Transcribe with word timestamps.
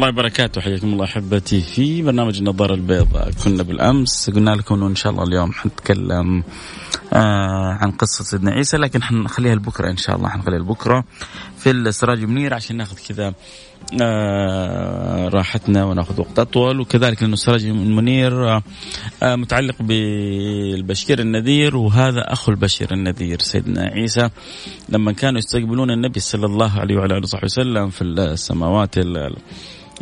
الله 0.00 0.12
وبركاته. 0.12 0.60
حياكم 0.60 0.92
الله 0.92 1.04
أحبتي 1.04 1.60
في 1.60 2.02
برنامج 2.02 2.38
النظارة 2.38 2.74
البيضاء. 2.74 3.30
كنا 3.44 3.62
بالأمس 3.62 4.30
قلنا 4.30 4.50
لكم 4.50 4.84
إن 4.84 4.94
شاء 4.94 5.12
الله 5.12 5.24
اليوم 5.24 5.52
حنتكلم 5.52 6.42
آه 7.12 7.78
عن 7.80 7.90
قصة 7.90 8.24
سيدنا 8.24 8.50
عيسى 8.50 8.76
لكن 8.76 9.02
حنخليها 9.02 9.54
لبكرة 9.54 9.90
إن 9.90 9.96
شاء 9.96 10.16
الله. 10.16 10.28
حنخليها 10.28 10.58
لبكرة 10.58 11.04
في 11.58 11.70
السراج 11.70 12.24
منير 12.24 12.54
عشان 12.54 12.76
ناخذ 12.76 12.96
كذا 13.08 13.34
آه 14.02 15.28
راحتنا 15.28 15.84
وناخذ 15.84 16.20
وقت 16.20 16.38
أطول. 16.38 16.80
وكذلك 16.80 17.22
لأنه 17.22 17.34
السراج 17.34 17.64
المنير 17.64 18.56
آه 18.56 18.62
متعلق 19.22 19.82
بالبشير 19.82 21.20
النذير 21.20 21.76
وهذا 21.76 22.20
أخو 22.32 22.52
البشير 22.52 22.92
النذير 22.92 23.38
سيدنا 23.40 23.82
عيسى. 23.82 24.30
لما 24.88 25.12
كانوا 25.12 25.38
يستقبلون 25.38 25.90
النبي 25.90 26.20
صلى 26.20 26.46
الله 26.46 26.80
عليه 26.80 26.96
وعلى 26.96 27.14
آله 27.14 27.22
وصحبه 27.22 27.44
وسلم 27.44 27.90
في 27.90 28.04
السماوات 28.04 28.98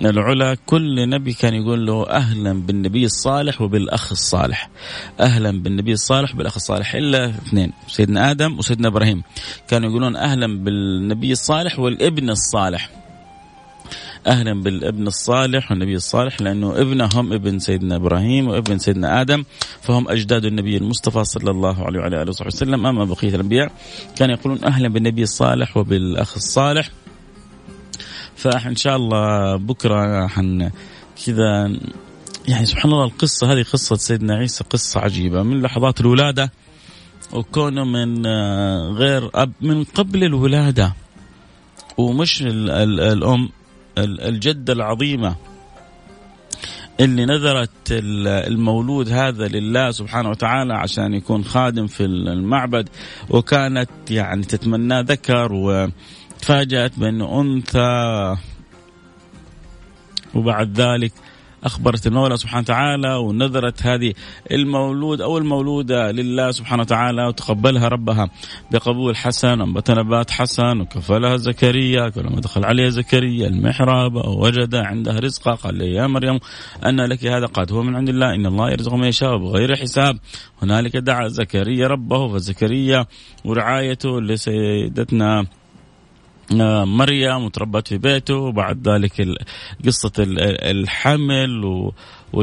العلا 0.06 0.56
كل 0.66 1.08
نبي 1.08 1.32
كان 1.32 1.54
يقول 1.54 1.86
له 1.86 2.10
أهلا 2.10 2.52
بالنبي 2.52 3.04
الصالح 3.04 3.62
وبالأخ 3.62 4.10
الصالح. 4.10 4.70
أهلا 5.20 5.62
بالنبي 5.62 5.92
الصالح 5.92 6.34
وبالأخ 6.34 6.54
الصالح 6.56 6.94
إلا 6.94 7.28
اثنين 7.28 7.72
سيدنا 7.88 8.30
آدم 8.30 8.58
وسيدنا 8.58 8.88
إبراهيم. 8.88 9.22
كانوا 9.69 9.91
يقولون 9.91 10.16
أهلا 10.16 10.64
بالنبي 10.64 11.32
الصالح 11.32 11.78
والابن 11.78 12.30
الصالح. 12.30 12.91
أهلا 14.26 14.62
بالابن 14.62 15.06
الصالح 15.06 15.70
والنبي 15.70 15.94
الصالح 15.94 16.41
لأنه 16.41 16.80
ابنهم 16.80 17.32
ابن 17.32 17.58
سيدنا 17.58 17.96
إبراهيم 17.96 18.48
وابن 18.48 18.78
سيدنا 18.78 19.20
آدم 19.20 19.44
فهم 19.80 20.08
أجداد 20.08 20.44
النبي 20.44 20.76
المصطفى 20.76 21.24
صلى 21.24 21.50
الله 21.50 21.84
عليه 21.84 22.00
وعلى 22.00 22.22
آله 22.22 22.30
وصحبه 22.30 22.46
وسلم 22.46 22.86
أما 22.86 23.04
بقية 23.04 23.28
الأنبياء. 23.28 23.72
كانوا 24.16 24.34
يقولون 24.36 24.64
أهلا 24.64 24.88
بالنبي 24.88 25.22
الصالح 25.22 25.76
وبالأخ 25.76 26.34
الصالح. 26.36 26.91
فان 28.39 28.77
شاء 28.77 28.97
الله 28.97 29.56
بكرة 29.56 30.27
حن 30.27 30.70
كذا 31.27 31.72
يعني 32.48 32.67
سبحان 32.67 32.92
الله 32.92 33.05
القصة 33.05 33.53
هذه 33.53 33.62
قصة 33.62 33.97
سيدنا 33.97 34.34
عيسى 34.34 34.64
قصة 34.64 35.00
عجيبة 35.00 35.42
من 35.42 35.62
لحظات 35.62 36.00
الولادة 36.00 36.53
وكونه 37.33 37.84
من 37.84 38.27
غير 38.97 39.31
أب 39.34 39.53
من 39.61 39.84
قبل 39.84 40.25
الولادة 40.25 40.94
ومش 41.97 42.42
ال 42.42 42.70
ال 42.70 43.00
الأم 43.00 43.48
الجدة 43.98 44.72
العظيمة 44.72 45.36
اللي 47.00 47.27
نذرت 47.27 47.70
المولود 47.91 49.09
هذا 49.09 49.48
لله 49.48 49.91
سبحانه 49.91 50.31
وتعالى 50.31 50.75
عشان 50.75 51.14
يكون 51.14 51.44
خادم 51.44 51.86
في 51.86 52.05
المعبد 52.05 52.89
وكانت 53.31 53.91
يعني 54.11 54.42
تتمنى 54.42 55.03
ذكر 55.03 55.53
وتفاجأت 56.39 56.98
بأنه 56.98 57.41
أنثى. 57.41 58.36
وبعد 60.34 60.81
ذلك 60.81 61.12
أخبرت 61.65 62.06
المولى 62.06 62.37
سبحانه 62.37 62.60
وتعالى 62.60 63.15
ونذرت 63.15 63.82
هذه 63.82 64.15
المولود 64.50 65.21
أو 65.21 65.38
المولودة 65.38 66.10
لله 66.10 66.50
سبحانه 66.50 66.82
وتعالى 66.82 67.27
وتقبلها 67.27 67.88
ربها 67.88 68.31
بقبول 68.71 69.16
حسن 69.16 69.60
أنبت 69.60 69.91
نبات 69.91 70.31
حسن 70.31 70.81
وكفلها 70.81 71.37
زكريا 71.37 72.09
كلما 72.09 72.41
دخل 72.41 72.65
عليها 72.65 72.91
زكريا 72.91 73.48
المحراب 73.48 74.15
وجد 74.15 74.75
عندها 74.75 75.19
رزقا 75.19 75.54
قال 75.54 75.75
لي 75.75 75.94
يا 75.94 76.06
مريم 76.06 76.38
أن 76.87 77.00
لك 77.00 77.25
هذا 77.27 77.47
قد 77.47 77.72
هو 77.72 77.82
من 77.82 77.97
عند 77.97 78.09
الله 78.09 78.34
إن 78.34 78.47
الله 78.47 78.71
يرزق 78.71 78.94
من 78.94 79.09
يشاء 79.09 79.37
بغير 79.37 79.77
حساب. 79.77 80.19
هنالك 80.62 80.97
دعا 80.97 81.28
زكريا 81.28 81.88
ربه 81.88 82.28
فزكريا 82.28 83.06
ورعايته 83.44 84.21
لسيدتنا 84.21 85.47
مريم 86.84 87.44
وتربت 87.44 87.88
في 87.88 87.98
بيته 87.98 88.34
وبعد 88.34 88.88
ذلك 88.88 89.26
قصة 89.86 90.12
الحمل 90.19 91.91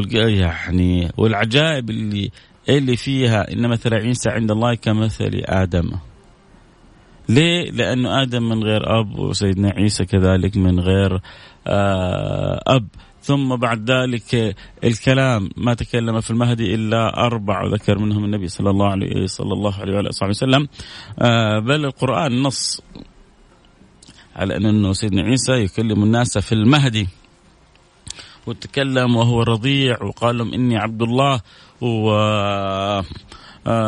يعني 0.08 1.12
والعجائب 1.16 1.90
اللي 1.90 2.30
اللي 2.68 2.96
فيها 2.96 3.52
إن 3.52 3.68
مثل 3.68 3.94
عيسى 3.94 4.30
عند 4.30 4.50
الله 4.50 4.74
كمثل 4.74 5.42
آدم. 5.44 5.90
ليه؟ 7.28 7.70
لأنه 7.70 8.22
آدم 8.22 8.48
من 8.48 8.64
غير 8.64 9.00
أب 9.00 9.18
وسيدنا 9.18 9.70
عيسى 9.70 10.04
كذلك 10.04 10.56
من 10.56 10.80
غير 10.80 11.20
أب. 12.66 12.88
ثم 13.20 13.56
بعد 13.56 13.90
ذلك 13.90 14.56
الكلام 14.84 15.50
ما 15.56 15.74
تكلم 15.74 16.20
في 16.20 16.30
المهدي 16.30 16.74
إلا 16.74 17.26
أربع 17.26 17.62
وذكر 17.62 17.98
منهم 17.98 18.24
النبي 18.24 18.48
صلى 18.48 18.70
الله 18.70 18.88
عليه 18.90 19.26
صلى 19.26 19.52
الله 19.52 19.74
عليه 19.80 19.92
وعلى 19.94 20.10
اله 20.22 20.28
وسلم. 20.28 20.68
بل 21.66 21.84
القرآن 21.84 22.42
نص. 22.42 22.82
على 24.36 24.56
أنه 24.56 24.92
سيدنا 24.92 25.22
عيسى 25.22 25.52
يكلم 25.52 26.02
الناس 26.02 26.38
في 26.38 26.52
المهدي. 26.52 27.08
وتكلم 28.46 29.16
وهو 29.16 29.42
رضيع 29.42 30.02
وقال 30.02 30.38
لهم 30.38 30.54
إني 30.54 30.76
عبد 30.76 31.02
الله 31.02 31.40
و 31.80 32.10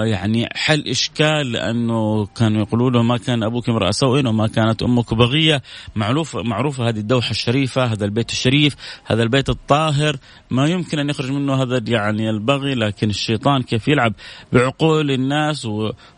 يعني 0.05 0.49
حل 0.55 0.89
إشكال 0.89 1.53
لأنه 1.53 2.27
كانوا 2.27 2.63
يقولوا 2.63 2.91
له 2.91 3.03
ما 3.03 3.17
كان 3.17 3.43
أبوك 3.43 3.69
امرأة 3.69 3.91
سوء 3.91 4.27
وما 4.27 4.47
كانت 4.47 4.83
أمك 4.83 5.15
بغية. 5.15 5.63
معروف 5.97 6.37
معروفه 6.37 6.89
هذه 6.89 6.99
الدوحة 6.99 7.31
الشريفة 7.31 7.85
هذا 7.85 8.05
البيت 8.05 8.31
الشريف 8.31 8.77
هذا 9.05 9.23
البيت 9.23 9.49
الطاهر. 9.49 10.17
ما 10.51 10.67
يمكن 10.67 10.99
أن 10.99 11.11
يخرج 11.11 11.31
منه 11.31 11.63
هذا 11.63 11.83
يعني 11.89 12.31
البغي 12.31 12.75
لكن 12.75 13.11
الشيطان 13.11 13.63
كيف 13.63 13.89
يلعب 13.89 14.13
بعقول 14.53 15.11
الناس 15.11 15.69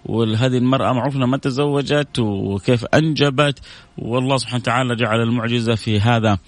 وهذه 0.04 0.58
المرأة 0.58 0.92
معروف 0.92 1.16
ما 1.16 1.36
تزوجت 1.36 2.18
وكيف 2.18 2.84
أنجبت. 2.84 3.58
والله 3.98 4.36
سبحانه 4.36 4.60
وتعالى 4.60 4.96
جعل 4.96 5.20
المعجزة 5.20 5.74
في 5.74 6.00
هذا. 6.00 6.38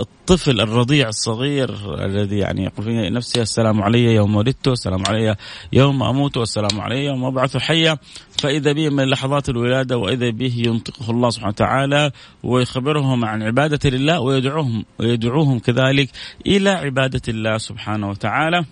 الطفل 0.00 0.60
الرضيع 0.60 1.08
الصغير 1.08 1.70
الذي 2.04 2.38
يعني 2.38 2.64
يقول 2.64 2.84
في 2.84 3.10
نفسه 3.10 3.42
السلام 3.42 3.82
علي 3.82 4.04
يوم 4.04 4.36
ولدت 4.36 4.68
السلام 4.68 5.02
علي 5.06 5.36
يوم 5.72 6.02
أموت 6.02 6.36
والسلام 6.36 6.80
علي 6.80 7.04
يوم 7.04 7.24
أبعث 7.24 7.56
حيا. 7.56 7.98
فإذا 8.42 8.72
به 8.72 8.88
من 8.88 9.04
لحظات 9.04 9.48
الولادة 9.48 9.98
وإذا 9.98 10.30
به 10.30 10.62
ينطقه 10.66 11.10
الله 11.10 11.30
سبحانه 11.30 11.52
وتعالى 11.52 12.10
ويخبرهم 12.42 13.24
عن 13.24 13.42
عبادة 13.42 13.88
الله 13.88 14.20
ويدعوهم 14.20 14.84
ويدعوهم 14.98 15.58
كذلك 15.58 16.10
إلى 16.46 16.70
عبادة 16.70 17.22
الله 17.28 17.58
سبحانه 17.58 18.10
وتعالى. 18.10 18.64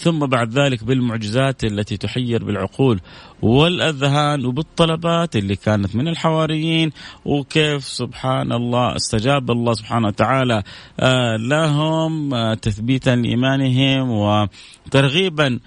ثم 0.00 0.18
بعد 0.26 0.58
ذلك 0.58 0.84
بالمعجزات 0.84 1.64
التي 1.64 1.96
تحير 1.96 2.44
بالعقول 2.44 3.00
والأذهان 3.42 4.46
وبالطلبات 4.46 5.36
اللي 5.36 5.56
كانت 5.56 5.96
من 5.96 6.08
الحواريين. 6.08 6.90
وكيف 7.24 7.84
سبحان 7.84 8.52
الله 8.52 8.96
استجاب 8.96 9.50
الله 9.50 9.72
سبحانه 9.72 10.08
وتعالى 10.08 10.62
لهم 11.38 12.34
تثبيتا 12.54 13.10
لإيمانهم 13.10 14.10
وترغيبا 14.10 15.58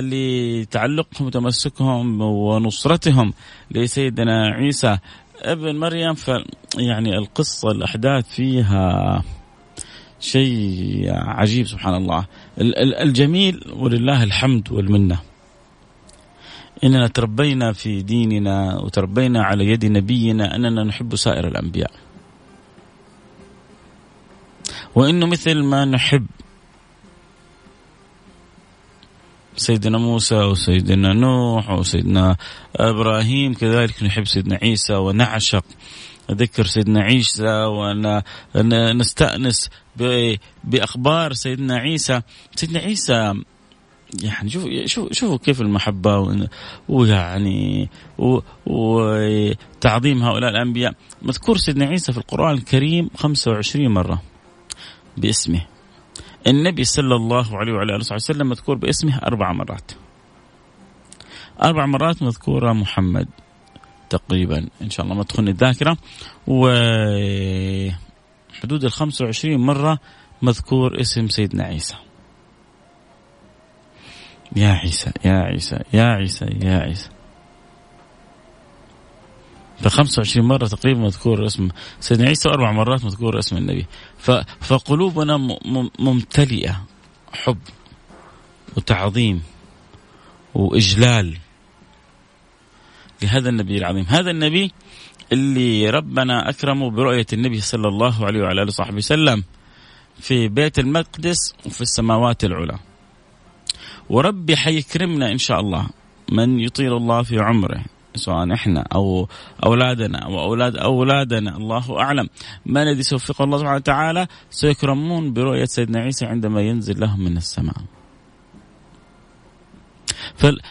لتعلقهم 0.00 1.26
وتمسكهم 1.26 2.20
ونصرتهم 2.20 3.32
لسيدنا 3.70 4.46
عيسى 4.46 4.98
ابن 5.42 5.76
مريم. 5.76 6.14
ف 6.14 6.30
يعني 6.78 7.18
القصة 7.18 7.70
الأحداث 7.70 8.34
فيها 8.34 9.22
شيء 10.20 11.10
عجيب 11.10 11.66
سبحان 11.66 11.94
الله. 11.94 12.26
الجميل 13.02 13.64
ولله 13.76 14.22
الحمد 14.22 14.72
والمنة. 14.72 15.20
إننا 16.84 17.06
تربينا 17.08 17.72
في 17.72 18.02
ديننا 18.02 18.78
وتربينا 18.80 19.42
على 19.44 19.66
يد 19.66 19.84
نبينا 19.86 20.56
أننا 20.56 20.84
نحب 20.84 21.16
سائر 21.16 21.48
الأنبياء. 21.48 21.90
وإنه 24.94 25.26
مثل 25.26 25.62
ما 25.62 25.84
نحب 25.84 26.26
سيدنا 29.56 29.98
موسى 29.98 30.34
وسيدنا 30.34 31.12
نوح 31.12 31.70
وسيدنا 31.70 32.36
إبراهيم 32.76 33.54
كذلك 33.54 34.02
نحب 34.02 34.24
سيدنا 34.24 34.58
عيسى 34.62 34.94
ونعشق. 34.94 35.64
ذكر 36.30 36.66
سيدنا 36.66 37.00
عيسى 37.00 37.64
ونستأنس 38.54 39.70
بأخبار 40.64 41.32
سيدنا 41.32 41.76
عيسى. 41.76 42.22
سيدنا 42.54 42.78
عيسى 42.78 43.34
يعني 44.22 44.50
شوف 44.50 44.64
شوف 44.84 45.12
شوفوا 45.12 45.36
كيف 45.36 45.60
المحبة 45.60 46.46
ويعني 46.88 47.88
وتعظيم 48.66 50.22
هؤلاء 50.22 50.50
الأنبياء. 50.50 50.94
مذكور 51.22 51.56
سيدنا 51.56 51.86
عيسى 51.86 52.12
في 52.12 52.18
القرآن 52.18 52.54
الكريم 52.54 53.10
25 53.16 53.88
مرة 53.88 54.22
باسمه. 55.16 55.66
النبي 56.46 56.84
صلى 56.84 57.14
الله 57.14 57.58
عليه 57.58 57.72
وعلى 57.72 57.96
آله 57.96 58.04
وسلم 58.14 58.48
مذكور 58.48 58.76
باسمه 58.76 59.18
أربع 59.18 59.52
مرات. 59.52 59.92
أربع 61.62 61.86
مرات 61.86 62.22
مذكورة 62.22 62.72
محمد. 62.72 63.28
تقريبا. 64.10 64.68
إن 64.82 64.90
شاء 64.90 65.04
الله 65.04 65.16
ما 65.16 65.22
تخن 65.22 65.48
الذاكرة. 65.48 65.96
و 66.46 66.68
حدود 68.62 68.84
ال 68.84 68.92
25 68.92 69.56
مرة 69.56 69.98
مذكور 70.42 71.00
اسم 71.00 71.28
سيدنا 71.28 71.64
عيسى. 71.64 71.94
يا 74.56 74.72
عيسى 74.72 75.10
يا 75.24 75.32
عيسى 75.32 75.78
يا 75.92 76.04
عيسى 76.04 76.44
يا 76.44 76.78
عيسى. 76.78 77.08
ف 79.80 79.88
25 79.88 80.48
مرة 80.48 80.66
تقريبا 80.66 81.00
مذكور 81.00 81.46
اسم 81.46 81.68
سيدنا 82.00 82.28
عيسى 82.28 82.48
وأربع 82.48 82.72
مرات 82.72 83.04
مذكور 83.04 83.38
اسم 83.38 83.56
النبي. 83.56 83.86
فقلوبنا 84.60 85.36
ممتلئة 85.98 86.84
حب 87.32 87.58
وتعظيم 88.76 89.42
وإجلال. 90.54 91.38
لهذا 93.22 93.48
النبي 93.48 93.78
العظيم. 93.78 94.04
هذا 94.08 94.30
النبي 94.30 94.72
اللي 95.32 95.90
ربنا 95.90 96.48
أكرمه 96.48 96.90
برؤية 96.90 97.26
النبي 97.32 97.60
صلى 97.60 97.88
الله 97.88 98.26
عليه 98.26 98.42
وعلى 98.42 98.62
آله 98.62 98.68
وصحبه 98.68 98.96
وسلم 98.96 99.44
في 100.18 100.48
بيت 100.48 100.78
المقدس 100.78 101.54
وفي 101.66 101.80
السماوات 101.80 102.44
العلى. 102.44 102.78
وربي 104.10 104.56
حيكرمنا 104.56 105.32
إن 105.32 105.38
شاء 105.38 105.60
الله 105.60 105.86
من 106.32 106.60
يطيل 106.60 106.92
الله 106.92 107.22
في 107.22 107.38
عمره 107.38 107.84
سواء 108.14 108.52
إحنا 108.54 108.86
أو 108.94 109.28
أولادنا 109.64 110.18
أو 110.18 110.40
أولاد 110.40 110.76
أولادنا 110.76 111.56
الله 111.56 112.00
أعلم. 112.00 112.28
ما 112.66 112.82
الذي 112.82 113.02
سوفقه 113.02 113.44
الله 113.44 113.58
سبحانه 113.58 113.76
وتعالى؟ 113.76 114.26
سيكرمون 114.50 115.32
برؤية 115.32 115.64
سيدنا 115.64 116.00
عيسى 116.00 116.26
عندما 116.26 116.60
ينزل 116.60 117.00
لهم 117.00 117.20
من 117.20 117.36
السماء. 117.36 117.76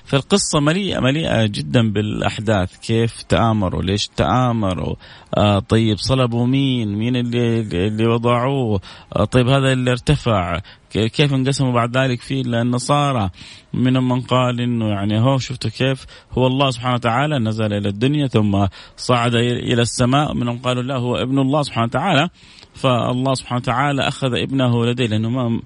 فالقصة 0.05 0.59
مليئة 0.59 0.99
مليئة 0.99 1.45
جدا 1.45 1.91
بالأحداث. 1.91 2.77
كيف 2.77 3.21
تآمروا؟ 3.21 3.81
ليش 3.81 4.07
تآمروا؟ 4.07 4.95
آه 5.37 5.59
طيب 5.59 5.97
صلبوا 5.97 6.47
مين؟ 6.47 6.95
مين 6.95 7.15
اللي, 7.15 7.59
اللي 7.87 8.07
وضعوه؟ 8.07 8.81
آه 9.15 9.23
طيب 9.23 9.47
هذا 9.47 9.73
اللي 9.73 9.91
ارتفع. 9.91 10.59
كيف 10.89 11.33
انقسموا 11.33 11.73
بعد 11.73 11.97
ذلك 11.97 12.21
في 12.21 12.41
النصارى 12.41 13.29
منهم 13.73 14.09
من 14.09 14.21
قال 14.21 14.61
إنه 14.61 14.89
يعني 14.89 15.19
هو 15.19 15.37
شفتوا 15.37 15.69
كيف؟ 15.69 16.05
هو 16.31 16.47
الله 16.47 16.71
سبحانه 16.71 16.95
وتعالى 16.95 17.39
نزل 17.39 17.73
إلى 17.73 17.89
الدنيا 17.89 18.27
ثم 18.27 18.65
صعد 18.97 19.35
إلى 19.35 19.81
السماء. 19.81 20.33
منهم 20.33 20.57
قالوا 20.57 20.83
لا 20.83 20.97
هو 20.97 21.15
ابن 21.15 21.39
الله 21.39 21.63
سبحانه 21.63 21.85
وتعالى. 21.85 22.29
فالله 22.73 23.33
سبحانه 23.33 23.61
وتعالى 23.61 24.07
أخذ 24.07 24.33
ابنه 24.33 24.85
لديه 24.85 25.05
لأنه 25.05 25.29
ما 25.29 25.61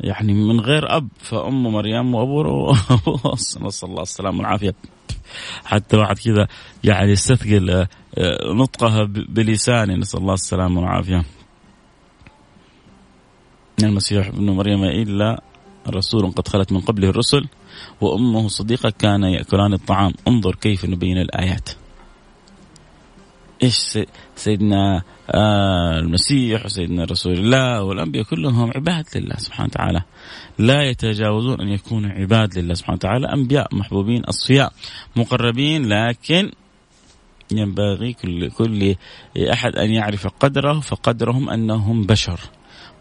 يعني 0.00 0.32
من 0.32 0.60
غير 0.60 0.96
أب 0.96 1.08
فأم 1.18 1.62
مريم 1.62 2.14
وأبوه 2.14 2.76
نسأل 3.62 3.88
الله 3.88 4.02
السلامة 4.02 4.38
والعافية. 4.38 4.74
حتى 5.64 5.96
واحد 5.96 6.18
كذا 6.18 6.48
يعني 6.84 7.12
يستثقل 7.12 7.70
آه، 7.70 7.86
نطقها 8.52 9.04
بلسانه 9.28 9.94
نسأل 9.94 10.20
الله 10.20 10.34
السلامة 10.34 10.80
والعافية. 10.80 11.24
المسيح 13.82 14.26
ابن 14.26 14.50
مريم 14.50 14.84
إلا 14.84 15.42
رسول 15.88 16.32
قد 16.32 16.48
خلت 16.48 16.72
من 16.72 16.80
قبله 16.80 17.08
الرسل 17.08 17.48
وأمه 18.00 18.48
صديقة 18.48 18.92
كان 18.98 19.22
يأكلان 19.22 19.72
الطعام. 19.72 20.12
انظر 20.28 20.54
كيف 20.54 20.84
نبين 20.84 21.18
الآيات. 21.18 21.70
إيش 23.62 23.98
سيدنا 24.36 25.02
آه 25.30 25.98
المسيح 25.98 26.64
وسيدنا 26.64 27.04
رسول 27.04 27.32
الله 27.32 27.82
والأنبياء 27.82 28.24
كلهم 28.24 28.70
عباد 28.76 29.04
لله 29.16 29.36
سبحانه 29.36 29.68
وتعالى. 29.68 30.02
لا 30.58 30.82
يتجاوزون 30.82 31.60
أن 31.60 31.68
يكونوا 31.68 32.10
عباد 32.10 32.58
لله 32.58 32.74
سبحانه 32.74 32.96
وتعالى. 32.96 33.26
أنبياء 33.26 33.74
محبوبين 33.74 34.24
أصفياء 34.24 34.72
مقربين 35.16 35.88
لكن 35.88 36.52
ينبغي 37.52 38.12
كل 38.12 38.50
كل 38.50 38.94
أحد 39.52 39.76
أن 39.76 39.90
يعرف 39.90 40.26
قدره 40.26 40.80
فقدرهم 40.80 41.50
أنهم 41.50 42.06
بشر 42.06 42.40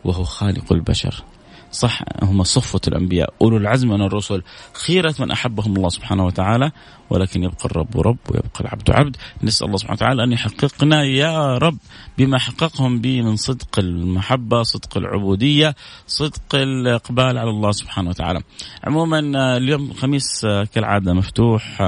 وهو 0.05 0.23
خالق 0.23 0.73
البشر. 0.73 1.23
صح 1.71 2.01
هم 2.23 2.43
صفوة 2.43 2.81
الأنبياء 2.87 3.33
أولو 3.41 3.57
العزم 3.57 3.87
من 3.87 4.01
الرسل 4.01 4.43
خيرة 4.73 5.15
من 5.19 5.31
أحبهم 5.31 5.75
الله 5.75 5.89
سبحانه 5.89 6.25
وتعالى 6.25 6.71
ولكن 7.09 7.43
يبقى 7.43 7.65
الرب 7.65 7.97
رب 7.97 8.17
ويبقى 8.29 8.61
العبد 8.61 8.91
عبد. 8.91 9.15
نسأل 9.43 9.67
الله 9.67 9.77
سبحانه 9.77 9.95
وتعالى 9.95 10.23
أن 10.23 10.31
يحققنا 10.31 11.03
يا 11.03 11.57
رب 11.57 11.77
بما 12.17 12.37
حققهم 12.39 13.01
به 13.01 13.21
من 13.21 13.35
صدق 13.35 13.79
المحبة 13.79 14.63
صدق 14.63 14.97
العبودية 14.97 15.75
صدق 16.07 16.55
الإقبال 16.55 17.37
على 17.37 17.49
الله 17.49 17.71
سبحانه 17.71 18.09
وتعالى. 18.09 18.41
عموما 18.83 19.19
اليوم 19.57 19.91
الخميس 19.91 20.45
كالعادة 20.73 21.13
مفتوح 21.13 21.81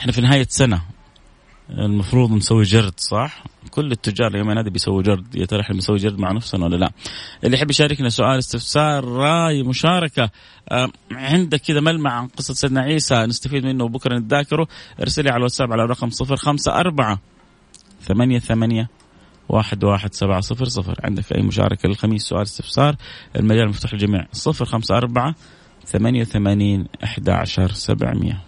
إحنا 0.00 0.12
في 0.12 0.20
نهاية 0.20 0.46
سنة 0.50 0.82
المفروض 1.78 2.32
نسوي 2.32 2.62
جرد 2.62 2.92
صح؟ 2.96 3.44
كل 3.70 3.92
التجار 3.92 4.30
اليوم 4.30 4.50
هذا 4.50 4.68
بيسووا 4.68 5.02
جرد 5.02 5.34
يا 5.34 5.46
ترى 5.46 5.60
إحنا 5.60 5.74
بنسوي 5.74 5.96
جرد 5.96 6.18
مع 6.18 6.32
نفسنا 6.32 6.64
ولا 6.64 6.76
لا؟ 6.76 6.90
اللي 7.44 7.56
يحب 7.56 7.70
يشاركنا 7.70 8.08
سؤال 8.08 8.38
استفسار 8.38 9.04
رأي 9.04 9.62
مشاركة 9.62 10.30
آه 10.68 10.88
عندك 11.12 11.60
كذا 11.60 11.80
ملمع 11.80 12.12
عن 12.12 12.26
قصة 12.26 12.54
سيدنا 12.54 12.80
عيسى 12.80 13.26
نستفيد 13.26 13.66
منه 13.66 13.84
وبكرة 13.84 14.18
نتذاكره. 14.18 14.68
ارسلي 15.00 15.30
على 15.30 15.36
الواتساب 15.36 15.72
على 15.72 15.84
الرقم 15.84 16.10
054 16.20 17.18
ثمانية 18.02 18.38
ثمانية 18.38 18.88
واحد 19.48 19.84
واحد 19.84 20.14
سبعة 20.14 20.40
صفر 20.40 20.64
صفر. 20.64 21.00
عندك 21.04 21.32
أي 21.32 21.42
مشاركة 21.42 21.88
للخميس 21.88 22.22
سؤال 22.22 22.42
استفسار؟ 22.42 22.96
المجال 23.36 23.68
مفتوح 23.68 23.92
للجميع. 23.92 24.26
صفر 24.32 24.64
خمسة 24.64 24.96
أربعة 24.96 25.34
ثمانية 25.86 26.20
وثمانين 26.20 26.86
أحد 27.04 27.28
عشر 27.28 27.72
سبعمية. 27.72 28.42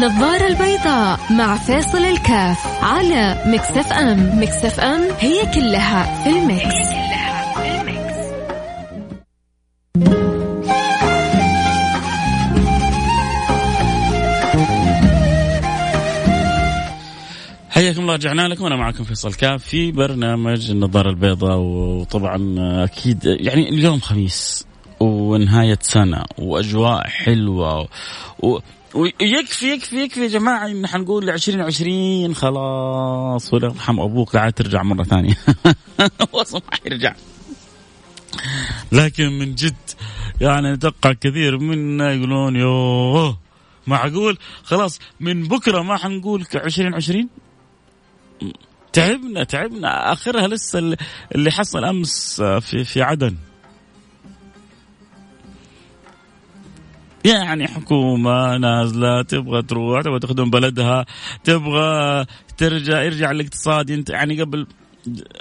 النظارة 0.00 0.46
البيضاء 0.46 1.20
مع 1.32 1.56
فيصل 1.56 1.98
الكاف 1.98 2.84
على 2.84 3.42
Mix 3.46 3.92
FM 3.92 4.42
Mix 4.42 4.80
FM 4.80 5.00
هي 5.18 5.46
كلها 5.54 6.24
في 6.24 6.30
ال 6.30 6.37
mix, 6.37 6.64
هي 6.64 6.82
كلها 6.82 7.54
في 7.54 7.80
ال 7.80 7.87
mix. 7.87 8.16
حياكم 17.70 18.00
الله 18.00 18.14
رجعنا 18.14 18.48
لكم. 18.48 18.66
أنا 18.66 18.76
معكم 18.76 19.04
فيصل 19.04 19.34
كاف 19.34 19.64
في 19.64 19.92
برنامج 19.92 20.70
النظارة 20.70 21.10
البيضاء 21.10 21.56
وطبعا 21.58 22.54
أكيد 22.84 23.24
يعني 23.24 23.68
اليوم 23.68 24.00
خميس 24.00 24.66
ونهاية 25.00 25.78
سنة 25.80 26.22
وأجواء 26.38 27.06
حلوة 27.06 27.88
و 28.42 28.58
ويكفي 28.94 29.72
يكفي 29.72 29.96
يكفي 29.96 30.22
يا 30.22 30.28
جماعة 30.28 30.66
إن 30.66 30.86
حنقول 30.86 31.30
2020 31.30 32.34
خلاص. 32.34 33.54
ولا 33.54 33.66
يرحم 33.66 34.00
أبوك 34.00 34.34
لا 34.34 34.50
ترجع 34.50 34.82
مرة 34.82 35.04
ثانية. 35.04 35.36
أصلا 36.34 36.62
ما 36.70 36.76
حيرجع 36.84 37.14
لكن 38.92 39.38
من 39.38 39.54
جد 39.54 39.74
يعني 40.40 40.74
أتوقع 40.74 41.12
كثير 41.12 41.58
منا 41.58 42.12
يقولون 42.12 42.56
يوه 42.56 43.38
معقول؟ 43.86 44.38
خلاص 44.62 44.98
من 45.20 45.48
بكرة 45.48 45.82
ما 45.82 45.96
حنقول 45.96 46.46
2020 46.54 47.28
تعبنا 48.92 49.44
تعبنا. 49.44 50.12
آخرها 50.12 50.48
لسه 50.48 50.96
اللي 51.34 51.50
حصل 51.50 51.84
أمس 51.84 52.42
في 52.42 52.84
في 52.84 53.02
عدن. 53.02 53.36
يعني 57.24 57.68
حكومة 57.68 58.56
نازلة 58.56 59.22
تبغى 59.22 59.62
تروح 59.62 60.02
تبغى 60.02 60.18
تخدم 60.18 60.50
بلدها 60.50 61.06
تبغى 61.44 62.26
ترجع 62.56 63.02
يرجع 63.02 63.30
الاقتصاد 63.30 64.08
يعني 64.10 64.42
قبل 64.42 64.66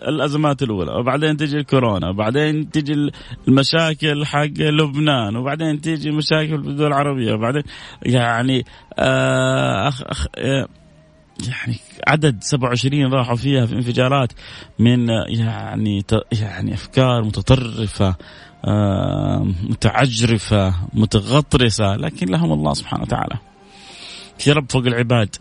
الأزمات 0.07 0.63
الأولى 0.63 0.91
وبعدين 0.91 1.37
تجي 1.37 1.57
الكورونا 1.57 2.09
وبعدين 2.09 2.71
تجي 2.71 3.11
المشاكل 3.47 4.25
حق 4.25 4.59
لبنان 4.59 5.35
وبعدين 5.35 5.81
تجي 5.81 6.11
مشاكل 6.11 6.63
في 6.63 6.69
الدول 6.69 6.87
العربية 6.87 7.33
وبعدين 7.33 7.63
يعني 8.03 8.65
آه 8.99 9.87
أخ 9.87 10.01
أخ 10.05 10.27
يعني 11.47 11.79
عدد 12.07 12.43
27 12.43 13.13
راحوا 13.13 13.35
فيها 13.35 13.65
في 13.65 13.75
انفجارات 13.75 14.33
من 14.79 15.09
يعني 15.27 16.05
يعني 16.31 16.73
أفكار 16.73 17.23
متطرفة. 17.23 18.15
آه، 18.65 19.47
متعجرفة 19.63 20.75
متغطرسة 20.93 21.95
لكن 21.95 22.27
لهم 22.27 22.51
الله 22.51 22.73
سبحانه 22.73 23.03
وتعالى. 23.03 23.35
في 24.37 24.51
رب 24.51 24.71
فوق 24.71 24.85
العباد. 24.85 25.35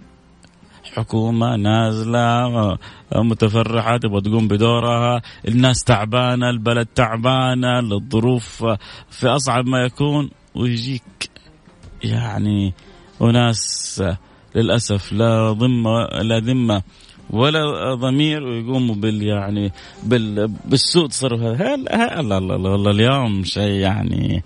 حكومة 0.97 1.57
نازلة 1.57 2.79
متفرحة 3.15 3.97
تبغى 3.97 4.21
تقوم 4.21 4.49
بدورها 4.49 5.23
الناس 5.49 5.85
تعبانة 5.85 6.51
البلد 6.51 6.87
تعبانة 6.95 7.79
الظروف 7.79 8.65
في 9.11 9.27
أصعب 9.27 9.67
ما 9.67 9.79
يكون 9.79 10.31
ويجيك 10.55 11.31
يعني 12.05 12.75
وناس 13.21 14.03
للأسف 14.55 15.13
لا 15.13 15.53
ضمة 15.53 16.05
لا 16.05 16.39
ذمة. 16.39 16.83
ولا 17.31 17.95
ضمير 17.95 18.43
ويقوموا 18.43 18.95
بال 18.95 19.23
يعني 19.23 19.73
بال 20.03 20.49
بالسوء 20.49 21.09
تصرف. 21.09 21.41
هذا 21.41 21.75
الله 22.21 22.39
الله 22.39 22.57
الله 22.57 22.71
والله 22.71 22.91
اليوم 22.91 23.45
شيء 23.45 23.73
يعني 23.73 24.45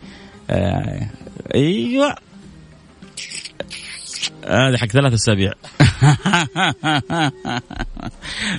آه 0.50 1.06
أيوه. 1.54 2.16
هذه 4.48 4.76
حق 4.76 4.86
ثلاث 4.86 5.12
أسابيع. 5.12 5.52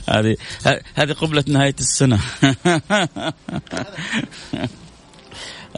هذه 0.10 0.38
هذه 0.96 1.12
قبلة 1.12 1.44
نهاية 1.48 1.76
السنة. 1.80 2.20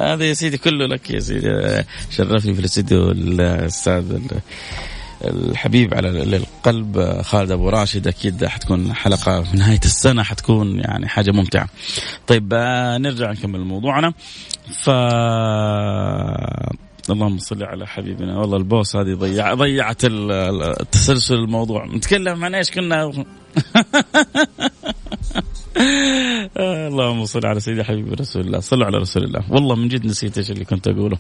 هذا 0.02 0.26
يا 0.26 0.34
سيدي 0.34 0.58
كله 0.58 0.88
لك 0.88 1.12
يا 1.12 1.20
سيدي. 1.20 1.84
شرفني 2.12 2.54
في 2.54 2.60
الاستديو 2.60 3.12
الأستاذ 3.12 4.20
الحبيب 5.24 5.94
على 5.94 6.10
القلب 6.10 7.22
خالد 7.22 7.52
أبو 7.52 7.70
راشد 7.70 8.08
أكيد 8.08 8.46
حتكون 8.46 8.94
حلقة 8.94 9.44
في 9.44 9.58
نهاية 9.58 9.80
السنة 9.86 10.24
حتكون 10.24 10.80
يعني 10.80 11.08
حاجة 11.08 11.32
ممتعة. 11.32 11.70
طيب 12.28 12.54
آه، 12.54 12.98
نرجع 12.98 13.32
نكمل 13.32 13.60
موضوعنا. 13.60 14.14
ف 14.84 14.90
اللهم 17.10 17.38
صل 17.38 17.64
على 17.64 17.88
حبيبنا 17.88 18.38
والله 18.38 18.58
البوس 18.58 18.96
هذه 18.96 19.14
ضيع 19.14 19.54
ضيعت 19.54 20.02
التسلسل 20.06 21.36
الموضوع 21.36 21.86
نتكلم 21.86 22.46
عن 22.46 22.56
إيش 22.56 22.72
كنا 22.72 23.04
اللهم 26.58 27.26
صل 27.26 27.46
على 27.46 27.60
سيدي 27.60 27.84
حبيبي 27.84 28.16
رسول 28.16 28.46
الله. 28.46 28.60
صلوا 28.60 28.86
على 28.86 28.98
رسول 28.98 29.24
الله. 29.24 29.52
والله 29.52 29.76
من 29.76 29.88
جد 29.88 30.06
نسيت 30.06 30.38
إيش 30.38 30.52
اللي 30.52 30.66
كنت 30.66 30.88
أقوله. 30.88 31.18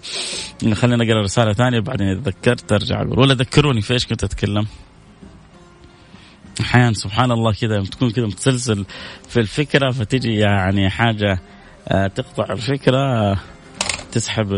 خلينا 0.73 1.03
نقرأ 1.03 1.21
رسالة 1.21 1.53
ثانية 1.53 1.79
بعدين 1.79 2.23
تذكرت 2.23 2.71
أرجع 2.71 3.01
أقول. 3.01 3.19
ولا 3.19 3.33
ذكروني 3.33 3.81
في 3.81 3.93
إيش 3.93 4.07
كنت 4.07 4.23
أتكلم. 4.23 4.67
أحيانا 6.61 6.93
سبحان 6.93 7.31
الله 7.31 7.53
كذا 7.53 7.83
تكون 7.83 8.11
كذا 8.11 8.25
متسلسل 8.25 8.85
في 9.29 9.39
الفكرة 9.39 9.91
فتجي 9.91 10.35
يعني 10.35 10.89
حاجة 10.89 11.39
آه، 11.87 12.07
تقطع 12.07 12.53
الفكرة 12.53 13.33
تسحب 14.11 14.53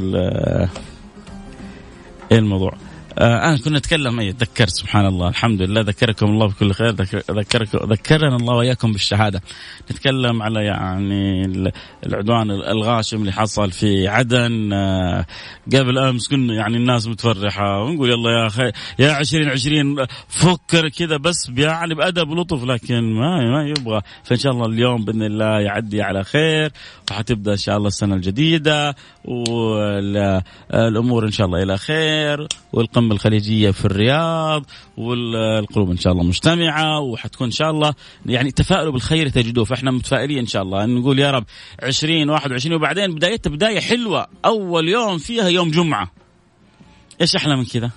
إيه 2.31 2.39
الموضوع. 2.39 2.73
آه 3.19 3.49
انا 3.49 3.57
كنا 3.57 3.77
نتكلم. 3.77 4.19
أي 4.19 4.33
تذكرت 4.33 4.69
سبحان 4.69 5.05
الله 5.05 5.27
الحمد 5.27 5.61
لله 5.61 5.81
ذكركم 5.81 6.25
الله 6.25 6.47
بكل 6.47 6.73
خير. 6.73 6.91
ذكرك 7.31 7.75
ذكرنا 7.75 8.35
الله 8.35 8.55
وإياكم 8.55 8.91
بالشهادة. 8.91 9.41
نتكلم 9.91 10.41
على 10.41 10.65
يعني 10.65 11.45
العدوان 12.05 12.51
الغاشم 12.51 13.17
اللي 13.17 13.31
حصل 13.31 13.71
في 13.71 14.07
عدن. 14.07 14.73
آه 14.73 15.25
قبل 15.73 15.97
أمس 15.97 16.27
كنا 16.27 16.53
يعني 16.53 16.77
الناس 16.77 17.07
متفرحة. 17.07 17.83
ونقول 17.83 18.09
يلا 18.09 18.31
يا 18.31 18.47
أخي 18.47 18.71
يا 18.99 19.19
2020 19.19 20.05
فكر 20.27 20.89
كذا 20.89 21.17
بس 21.17 21.51
يعني 21.57 21.95
بأدب 21.95 22.29
ولطف. 22.29 22.63
لكن 22.63 23.13
ما 23.13 23.51
ما 23.51 23.73
يبغى. 23.77 24.01
فإن 24.23 24.37
شاء 24.37 24.51
الله 24.51 24.65
اليوم 24.65 25.05
بإذن 25.05 25.23
الله 25.23 25.59
يعدي 25.59 26.01
على 26.01 26.23
خير. 26.23 26.71
وحتبدأ 27.11 27.51
إن 27.51 27.57
شاء 27.57 27.77
الله 27.77 27.87
السنة 27.87 28.15
الجديدة. 28.15 28.95
والامور 29.25 31.25
إن 31.25 31.31
شاء 31.31 31.47
الله 31.47 31.63
إلى 31.63 31.77
خير. 31.77 32.47
والقمه 33.07 33.15
الخليجية 33.15 33.71
في 33.71 33.85
الرياض 33.85 34.65
والقلوب 34.97 35.91
إن 35.91 35.97
شاء 35.97 36.13
الله 36.13 36.23
مجتمعة 36.23 36.99
وحتكون 36.99 37.47
إن 37.47 37.51
شاء 37.51 37.71
الله 37.71 37.93
يعني 38.25 38.51
تفاؤلوا 38.51 38.91
بالخير 38.91 39.29
تجدوه 39.29 39.65
فإحنا 39.65 39.91
متفائلين 39.91 40.37
إن 40.37 40.45
شاء 40.45 40.63
الله. 40.63 40.85
نقول 40.85 41.19
يا 41.19 41.31
رب 41.31 41.45
20 41.83 42.29
21 42.29 42.75
وبعدين 42.75 43.15
بدايتها 43.15 43.49
بداية 43.49 43.79
حلوة. 43.79 44.27
أول 44.45 44.89
يوم 44.89 45.17
فيها 45.17 45.47
يوم 45.47 45.71
جمعة. 45.71 46.11
إيش 47.21 47.35
أحلى 47.35 47.57
من 47.57 47.65
كذا؟ 47.65 47.91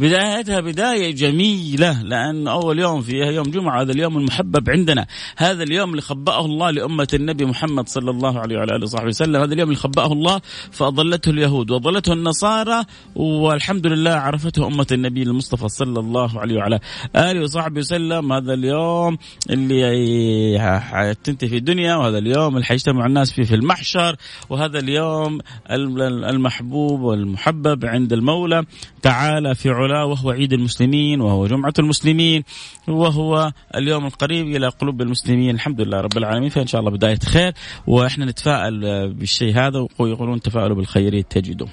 بدايتها 0.00 0.60
بداية 0.60 1.14
جميلة 1.14 2.02
لأن 2.02 2.48
أول 2.48 2.78
يوم 2.78 3.00
فيها 3.00 3.26
يوم 3.26 3.50
جمعة 3.50 3.80
هذا 3.80 3.92
اليوم 3.92 4.18
المحبب 4.18 4.70
عندنا. 4.70 5.06
هذا 5.36 5.62
اليوم 5.62 5.90
اللي 5.90 6.02
خبأه 6.02 6.44
الله 6.44 6.70
لأمة 6.70 7.08
النبي 7.14 7.44
محمد 7.44 7.88
صلى 7.88 8.10
الله 8.10 8.38
عليه 8.40 8.56
وعلى 8.56 8.76
آله 8.76 8.84
وصحبه 8.84 9.06
وسلم. 9.06 9.36
هذا 9.36 9.54
اليوم 9.54 9.68
اللي 9.68 9.80
خبأه 9.80 10.12
الله 10.12 10.40
فأضلته 10.72 11.30
اليهود 11.30 11.70
وأضلته 11.70 12.12
النصارى 12.12 12.84
والحمد 13.14 13.86
لله 13.86 14.10
عرفته 14.10 14.66
أمة 14.66 14.86
النبي 14.92 15.22
المصطفى 15.22 15.68
صلى 15.68 16.00
الله 16.00 16.40
عليه 16.40 16.56
وعلى 16.56 16.80
آله 17.16 17.42
وصحبه 17.42 17.78
وسلم. 17.78 18.32
هذا 18.32 18.54
اليوم 18.54 19.18
اللي 19.50 20.80
حتنتهي 20.80 21.48
في 21.48 21.56
الدنيا 21.56 21.96
وهذا 21.96 22.18
اليوم 22.18 22.54
اللي 22.54 22.66
حيجتمع 22.66 23.06
الناس 23.06 23.32
فيه 23.32 23.42
في 23.42 23.54
المحشر 23.54 24.16
وهذا 24.50 24.78
اليوم 24.78 25.40
المحبوب 25.70 27.00
والمحبب 27.00 27.84
عند 27.84 28.12
المولى. 28.12 28.64
تعالى 29.02 29.54
في 29.54 29.70
علاه 29.86 30.06
وهو 30.06 30.30
عيد 30.30 30.52
المسلمين 30.52 31.20
وهو 31.20 31.46
جمعة 31.46 31.74
المسلمين 31.78 32.44
وهو 32.88 33.52
اليوم 33.74 34.06
القريب 34.06 34.46
إلى 34.46 34.68
قلوب 34.68 35.02
المسلمين. 35.02 35.54
الحمد 35.54 35.80
لله 35.80 36.00
رب 36.00 36.18
العالمين 36.18 36.48
فإن 36.48 36.66
شاء 36.66 36.80
الله 36.80 36.90
بداية 36.90 37.18
خير. 37.18 37.52
وإحنا 37.86 38.24
نتفائل 38.24 38.80
بالشيء 39.14 39.58
هذا 39.58 39.86
ويقولون 39.98 40.40
تفاؤلوا 40.40 40.76
بالخير 40.76 41.20
تجدوا 41.20 41.68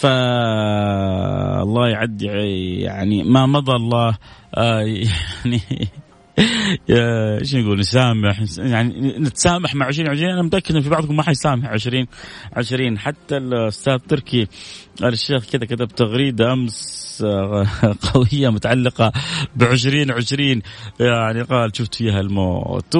فالله 0.00 1.88
يعدي 1.88 2.26
يعني 2.80 3.22
ما 3.22 3.46
مضى 3.46 3.72
الله 3.72 4.18
آه 4.54 4.80
يعني 4.80 5.60
إيش 7.40 7.54
نقول 7.54 7.78
نسامح 7.78 8.42
يعني 8.58 9.18
نتسامح 9.18 9.74
مع 9.74 9.88
2020 9.88 10.32
أنا 10.32 10.42
متأكد 10.42 10.76
إن 10.76 10.82
في 10.82 10.88
بعضكم 10.88 11.16
ما 11.16 11.22
حيسامح 11.22 11.68
20 11.68 12.06
20 12.52 12.98
حتى 12.98 13.36
الأستاذ 13.36 13.98
تركي 13.98 14.46
الشيخ 15.02 15.50
كذا 15.50 15.64
كتب 15.64 15.88
تغريدة 15.88 16.52
أمس 16.52 17.09
قوية 18.12 18.48
متعلقة 18.48 19.12
ب 19.56 19.62
2020 19.62 20.62
يعني 21.00 21.42
قال 21.42 21.76
شفت 21.76 21.94
فيها 21.94 22.20
الموت. 22.20 22.96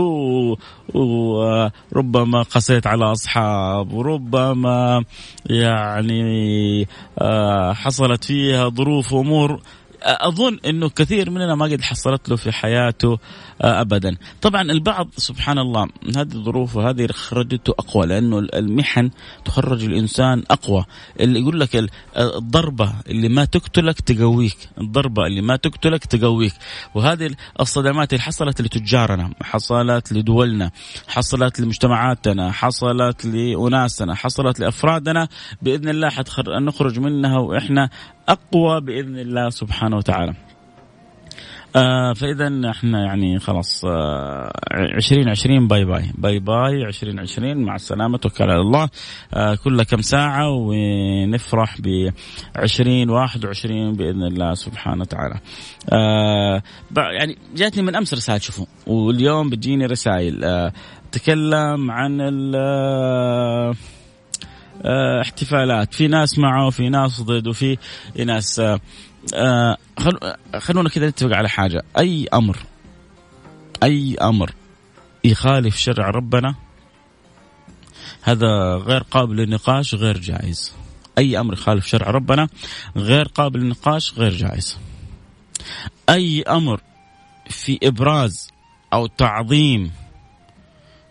وربما 0.95 2.43
قسيت 2.43 2.87
على 2.87 3.05
أصحاب 3.05 3.93
وربما 3.93 5.05
يعني 5.47 6.89
آه، 7.19 7.73
حصلت 7.73 8.25
فيها 8.25 8.69
ظروف 8.69 9.13
وأمور 9.13 9.61
أظن 10.03 10.59
إنه 10.67 10.89
كثير 10.89 11.31
مننا 11.31 11.55
ما 11.55 11.65
قد 11.65 11.81
حصلت 11.81 12.29
له 12.29 12.37
في 12.37 12.53
حياته 12.53 13.19
ابدا. 13.61 14.17
طبعا 14.43 14.63
البعض 14.63 15.09
سبحان 15.17 15.59
الله 15.59 15.89
هذه 16.17 16.35
الظروف 16.35 16.77
وهذه 16.77 17.07
خرجته 17.07 17.71
أقوى 17.79 18.07
لأنه 18.07 18.39
المحن 18.39 19.11
تخرج 19.45 19.85
الإنسان 19.85 20.43
أقوى. 20.51 20.85
اللي 21.21 21.41
يقول 21.41 21.61
لك 21.61 21.91
الضربة 22.17 22.93
اللي 23.09 23.29
ما 23.29 23.45
تقتلك 23.45 24.01
تقويك 24.01 24.57
الضربة 24.81 25.27
اللي 25.27 25.41
ما 25.41 25.57
تقتلك 25.57 26.05
تقويك. 26.05 26.53
وهذه 26.95 27.31
الصدمات 27.61 28.13
اللي 28.13 28.23
حصلت 28.23 28.61
لتجارنا 28.63 29.31
حصلت 29.43 30.13
لدولنا 30.13 30.71
حصلت 31.09 31.61
لمجتمعاتنا 31.61 32.53
حصلت 32.53 33.27
لأناسنا 33.27 34.15
حصلت 34.15 34.61
لأفرادنا. 34.61 35.29
بإذن 35.63 35.89
الله 35.89 36.09
حنخرج 36.09 36.99
منها 36.99 37.39
وإحنا 37.39 37.91
أقوى 38.29 38.81
بإذن 38.81 39.19
الله 39.19 39.51
سبحانه 39.51 39.90
وتعالى. 39.97 40.35
آه 41.77 42.13
فإذا 42.13 42.71
إحنا 42.71 43.05
يعني 43.05 43.39
خلاص 43.39 43.85
آه 43.85 44.53
2020 44.75 45.69
bye 45.69 45.85
bye 45.85 46.11
bye 46.19 46.39
bye 46.39 46.87
2020 46.87 47.57
مع 47.57 47.75
السلامة 47.75 48.19
توكل 48.19 48.45
على 48.45 48.61
الله 48.61 48.89
آه 49.35 49.55
كل 49.55 49.83
كم 49.83 50.01
ساعة 50.03 50.49
ونفرح 50.51 51.81
ب 51.81 52.11
2021 52.59 53.93
بإذن 53.93 54.23
الله 54.23 54.55
سبحانه 54.55 55.01
وتعالى. 55.01 55.41
آه 55.93 56.63
يعني 56.97 57.39
جاتني 57.55 57.83
من 57.83 57.97
أمس 57.97 58.15
رسائل 58.15 58.43
شوفوا 58.43 58.67
واليوم 58.87 59.51
بتجيني 59.51 59.87
رسائل 59.87 60.45
آه 60.45 60.73
تكلم 61.13 61.91
عن 61.91 62.21
ال 62.21 62.53
آه 62.57 63.75
آه 64.85 65.21
احتفالات 65.21 65.95
في 65.95 66.09
ناس 66.09 66.39
معه 66.39 66.67
وفي 66.67 66.89
ناس 66.89 67.23
ضد 67.23 67.47
وفي 67.47 67.77
ناس 68.27 68.61
آه, 68.61 68.81
آه، 69.35 69.77
خلونا 70.59 70.89
كذا 70.89 71.09
نتفق 71.09 71.37
على 71.37 71.49
حاجة. 71.49 71.83
أي 71.99 72.27
أمر 72.35 72.59
أي 73.83 74.17
أمر 74.23 74.51
يخالف 75.25 75.77
شرع 75.77 76.11
ربنا 76.11 76.55
هذا 78.23 78.77
غير 78.77 79.03
قابل 79.03 79.37
للنقاش 79.37 79.95
غير 79.95 80.19
جائز. 80.19 80.73
أي 81.19 81.41
أمر 81.41 81.53
يخالف 81.53 81.87
شرع 81.87 82.11
ربنا 82.11 82.49
غير 82.97 83.29
قابل 83.29 83.61
للنقاش 83.61 84.15
غير 84.15 84.33
جائز. 84.33 84.79
أي 86.09 86.43
أمر 86.43 86.81
في 87.51 87.79
إبراز 87.83 88.51
أو 88.93 89.07
تعظيم 89.07 89.93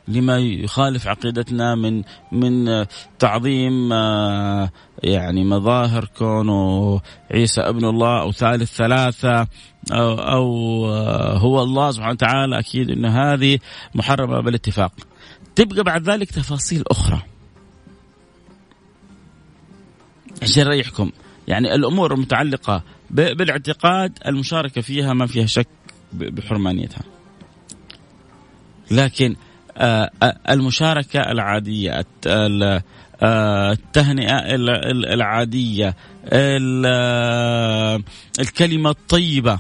لما 0.10 0.38
يخالف 0.38 1.08
عقيدتنا 1.08 1.75
من 1.75 2.04
من 2.32 2.86
تعظيم 3.20 3.94
آه، 3.94 4.72
يعني 5.04 5.44
مظاهر 5.44 6.06
كونه 6.18 7.01
عيسى 7.32 7.62
ابن 7.62 7.86
الله 7.86 8.22
أو 8.22 8.32
ثالث 8.32 8.75
ثلاثة 8.75 9.48
أو, 9.92 10.13
أو 10.13 10.86
آه، 10.89 11.38
هو 11.38 11.63
الله 11.63 11.92
سبحانه 11.92 12.13
وتعالى 12.13 12.60
أكيد 12.60 12.89
انه 12.89 13.34
هذه 13.34 13.60
محرمة 13.96 14.42
بالاتفاق. 14.42 14.92
تبقى 15.56 15.84
بعد 15.84 16.10
ذلك 16.10 16.32
تفاصيل 16.32 16.84
أخرى. 16.92 17.22
عشان 20.42 20.66
يريحكم 20.66 21.12
يعني 21.48 21.75
الأمور 21.75 22.13
المتعلقة 22.13 22.84
بالاعتقاد 23.10 24.20
المشاركة 24.28 24.82
فيها 24.82 25.13
ما 25.13 25.28
فيها 25.28 25.46
شك 25.46 25.68
بحرمانيتها. 26.13 27.04
لكن 28.92 29.36
آه، 29.79 30.12
آه، 30.24 30.38
المشاركة 30.50 31.19
العادية 31.19 32.05
آه، 32.27 32.81
التهنئة 33.71 34.55
العادية 35.13 35.95
الكلمة 38.39 38.89
الطيبة. 38.89 39.59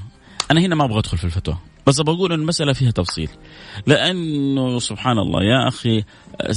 أنا 0.51 0.61
هنا 0.61 0.75
ما 0.75 0.85
أبغى 0.85 0.99
أدخل 0.99 1.17
في 1.17 1.23
الفتوى 1.25 1.57
بس 1.87 2.01
بقول 2.01 2.33
أن 2.33 2.39
المسألة 2.39 2.73
فيها 2.73 2.91
تفصيل. 2.91 3.29
لأنه 3.87 4.79
سبحان 4.79 5.17
الله 5.19 5.43
يا 5.43 5.67
أخي 5.67 6.03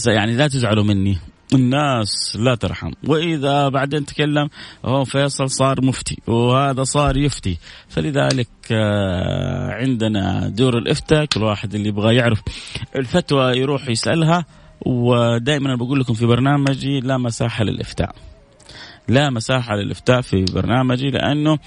يعني 0.06 0.36
لا 0.36 0.48
تزعلوا 0.48 0.84
مني. 0.84 1.18
الناس 1.54 2.36
لا 2.40 2.54
ترحم. 2.54 2.90
وإذا 3.06 3.68
بعدين 3.68 4.06
تكلم 4.06 4.48
هو 4.84 5.04
فيصل 5.04 5.50
صار 5.50 5.84
مفتي 5.84 6.18
وهذا 6.26 6.82
صار 6.84 7.16
يفتي. 7.16 7.58
فلذلك 7.88 8.48
آه، 8.70 9.70
عندنا 9.70 10.48
دور 10.48 10.78
الإفتاء 10.78 11.24
كل 11.24 11.42
واحد 11.42 11.74
اللي 11.74 11.88
يبغى 11.88 12.14
يعرف. 12.14 12.42
الفتوى 12.96 13.58
يروح 13.58 13.88
يسألها 13.88 14.44
ودائما 14.86 15.68
أنا 15.68 15.76
بقول 15.76 16.00
لكم 16.00 16.14
في 16.14 16.26
برنامجي 16.26 17.00
لا 17.00 17.18
مساحة 17.18 17.64
للإفتاء. 17.64 18.14
لا 19.08 19.30
مساحة 19.30 19.76
للإفتاء 19.76 20.20
في 20.20 20.44
برنامجي 20.44 21.10
لأنه 21.10 21.58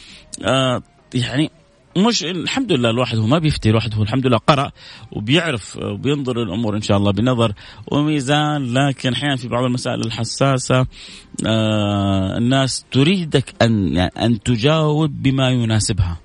آه 0.46 0.82
يعني 1.14 1.52
مش 1.98 2.24
الحمد 2.24 2.72
لله 2.72 2.90
الواحد 2.90 3.18
هو 3.18 3.26
ما 3.28 3.40
بيفتي 3.40 3.70
الواحد 3.70 3.96
هو 3.96 4.04
الحمد 4.04 4.28
لله 4.28 4.38
قرأ 4.38 4.72
وبيعرف 5.12 5.78
وبينظر 5.78 6.44
الأمور 6.44 6.76
إن 6.76 6.82
شاء 6.82 6.98
الله 6.98 7.12
بنظر 7.12 7.54
وميزان 7.88 8.74
لكن 8.74 9.14
أحيانا 9.14 9.36
في 9.36 9.48
بعض 9.48 9.64
المسائل 9.64 10.00
الحساسة 10.06 10.86
آه 11.46 12.38
الناس 12.38 12.86
تريدك 12.92 13.54
أن 13.62 13.98
أن 13.98 14.44
تجاوب 14.44 15.24
بما 15.24 15.50
يناسبها. 15.50 16.18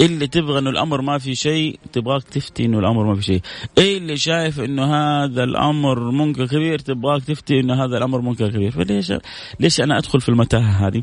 اللي 0.00 0.26
تبغى 0.26 0.58
إنه 0.58 0.70
الأمر 0.70 1.00
ما 1.00 1.18
في 1.18 1.34
شيء 1.34 1.78
تبغاك 1.92 2.22
تفتي 2.22 2.64
إنه 2.64 2.78
الأمر 2.78 3.04
ما 3.04 3.14
في 3.14 3.22
شيء. 3.22 3.40
إيه 3.78 3.98
اللي 3.98 4.16
شايف 4.16 4.60
إنه 4.60 4.84
هذا 4.94 5.44
الأمر 5.44 6.10
منكر 6.10 6.46
كبير 6.46 6.78
تبغاك 6.78 7.24
تفتي 7.24 7.60
إنه 7.60 7.84
هذا 7.84 7.98
الأمر 7.98 8.20
منكر 8.20 8.48
كبير. 8.50 8.70
فليش 8.70 9.12
ليش 9.60 9.80
أنا 9.80 9.98
أدخل 9.98 10.20
في 10.20 10.28
المتاهة 10.28 10.86
هذه؟ 10.86 11.02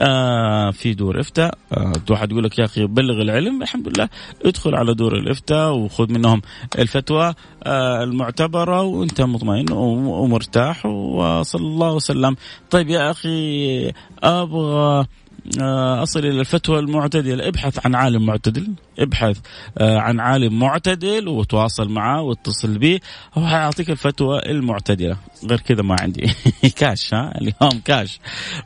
آه 0.00 0.70
في 0.70 0.94
دور 0.94 1.20
إفتاء. 1.20 1.58
آه 1.72 1.92
واحد 2.10 2.32
يقول 2.32 2.44
لك 2.44 2.58
يا 2.58 2.64
أخي 2.64 2.86
بلغ 2.86 3.22
العلم 3.22 3.62
الحمد 3.62 3.88
لله. 3.88 4.08
ادخل 4.44 4.74
على 4.74 4.94
دور 4.94 5.14
الإفتاء 5.16 5.74
وخذ 5.74 6.12
منهم 6.12 6.42
الفتوى 6.78 7.34
آه 7.62 8.02
المعتبرة 8.02 8.82
وأنت 8.82 9.20
مطمئن 9.20 9.72
ومرتاح 9.72 10.86
وصلى 10.86 11.66
الله 11.66 11.94
وسلم. 11.94 12.36
طيب 12.70 12.88
يا 12.88 13.10
أخي 13.10 13.92
أبغى 14.22 15.06
أصل 16.02 16.20
إلى 16.20 16.40
الفتوى 16.40 16.78
المعتدله 16.78 17.48
ابحث 17.48 17.86
عن 17.86 17.94
عالم 17.94 18.26
معتدل. 18.26 18.74
ابحث 18.98 19.38
آه، 19.78 19.98
عن 19.98 20.20
عالم 20.20 20.58
معتدل 20.58 21.28
وتواصل 21.28 21.88
معه 21.88 22.22
واتصل 22.22 22.78
به. 22.78 23.00
هو 23.34 23.46
حيعطيك 23.46 23.90
الفتوى 23.90 24.38
المعتدلة. 24.46 25.16
غير 25.44 25.60
كذا 25.60 25.82
ما 25.82 25.96
عندي. 26.00 26.32
كاش 26.78 27.14
ها؟ 27.14 27.32
اليوم 27.40 27.80
كاش. 27.84 28.20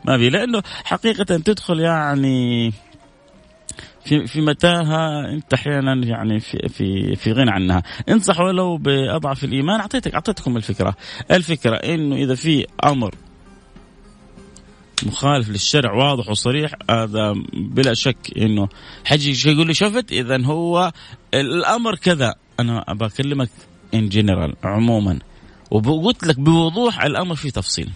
ما 0.04 0.19
في 0.19 0.30
لأنه 0.30 0.63
حقيقة 0.84 1.25
تدخل 1.25 1.80
يعني 1.80 2.73
في 4.04 4.26
في 4.26 4.41
متاهة. 4.41 5.30
أنت 5.30 5.54
أحيانا 5.54 6.06
يعني 6.06 6.41
في 6.41 6.69
في 6.69 7.17
في 7.17 7.32
غنى 7.32 7.50
عنها. 7.50 7.82
انصح 8.08 8.41
ولو 8.41 8.76
بأضعف 8.76 9.45
الإيمان. 9.45 9.80
أعطيتك 9.80 10.15
أعطيتكم 10.15 10.56
الفكرة. 10.56 10.97
الفكرة 11.30 11.76
إنه 11.76 12.17
إذا 12.17 12.34
في 12.34 12.67
أمر 12.84 13.15
مخالف 15.06 15.49
للشرع 15.49 15.93
واضح 15.93 16.28
وصريح. 16.28 16.73
هذا 16.90 17.34
بلا 17.52 17.95
شك 17.95 18.17
إنه 18.36 18.69
حجي 19.04 19.50
يقول 19.50 19.67
لي 19.67 19.75
شفت؟ 19.75 20.12
اذا 20.12 20.45
هو 20.45 20.93
الأمر 21.34 21.97
كذا. 21.97 22.34
أنا 22.60 22.84
بكلمك 22.88 23.50
ان 23.95 24.08
جنرال 24.08 24.54
عموما. 24.64 25.19
وقلت 25.71 26.25
لك 26.25 26.40
بوضوح 26.40 27.02
الأمر 27.02 27.34
فيه 27.34 27.50
تفصيل. 27.50 27.90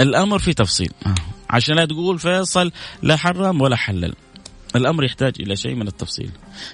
الأمر 0.00 0.38
فيه 0.38 0.52
تفصيل. 0.52 0.90
آه. 1.06 1.14
عشان 1.50 1.76
لا 1.76 1.84
تقول 1.84 2.18
فيصل 2.18 2.72
لا 3.02 3.16
حرم 3.16 3.60
ولا 3.60 3.76
حلل. 3.76 4.14
الأمر 4.76 5.04
يحتاج 5.04 5.32
إلى 5.40 5.56
شيء 5.56 5.74
من 5.74 5.86
التفصيل. 5.86 6.30